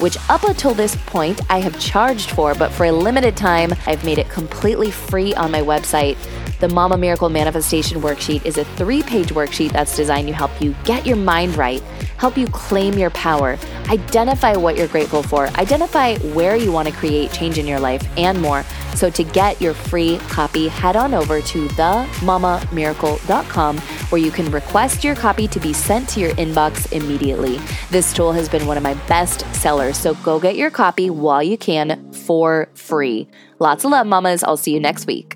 which 0.00 0.18
up 0.30 0.44
until 0.44 0.72
this 0.72 0.94
point 1.06 1.40
I 1.50 1.58
have 1.58 1.76
charged 1.80 2.30
for, 2.30 2.54
but 2.54 2.70
for 2.70 2.84
a 2.84 2.92
limited 2.92 3.36
time, 3.36 3.72
I've 3.86 4.04
made 4.04 4.18
it 4.18 4.30
completely 4.30 4.92
free 4.92 5.34
on 5.34 5.50
my 5.50 5.62
website. 5.62 6.16
The 6.64 6.74
Mama 6.74 6.96
Miracle 6.96 7.28
Manifestation 7.28 8.00
Worksheet 8.00 8.46
is 8.46 8.56
a 8.56 8.64
three 8.64 9.02
page 9.02 9.34
worksheet 9.34 9.72
that's 9.72 9.94
designed 9.94 10.28
to 10.28 10.32
help 10.32 10.50
you 10.62 10.74
get 10.84 11.04
your 11.04 11.18
mind 11.18 11.58
right, 11.58 11.82
help 12.16 12.38
you 12.38 12.46
claim 12.46 12.94
your 12.94 13.10
power, 13.10 13.58
identify 13.90 14.56
what 14.56 14.74
you're 14.74 14.88
grateful 14.88 15.22
for, 15.22 15.48
identify 15.58 16.16
where 16.32 16.56
you 16.56 16.72
want 16.72 16.88
to 16.88 16.94
create 16.94 17.30
change 17.32 17.58
in 17.58 17.66
your 17.66 17.80
life, 17.80 18.02
and 18.16 18.40
more. 18.40 18.62
So 18.94 19.10
to 19.10 19.22
get 19.22 19.60
your 19.60 19.74
free 19.74 20.16
copy, 20.30 20.68
head 20.68 20.96
on 20.96 21.12
over 21.12 21.42
to 21.42 21.68
themamamiracle.com 21.68 23.78
where 23.78 24.22
you 24.22 24.30
can 24.30 24.50
request 24.50 25.04
your 25.04 25.16
copy 25.16 25.46
to 25.46 25.60
be 25.60 25.74
sent 25.74 26.08
to 26.08 26.20
your 26.20 26.32
inbox 26.36 26.90
immediately. 26.94 27.60
This 27.90 28.14
tool 28.14 28.32
has 28.32 28.48
been 28.48 28.66
one 28.66 28.78
of 28.78 28.82
my 28.82 28.94
best 29.06 29.40
sellers, 29.54 29.98
so 29.98 30.14
go 30.14 30.40
get 30.40 30.56
your 30.56 30.70
copy 30.70 31.10
while 31.10 31.42
you 31.42 31.58
can 31.58 32.10
for 32.10 32.70
free. 32.72 33.28
Lots 33.58 33.84
of 33.84 33.90
love, 33.90 34.06
mamas. 34.06 34.42
I'll 34.42 34.56
see 34.56 34.72
you 34.72 34.80
next 34.80 35.06
week. 35.06 35.33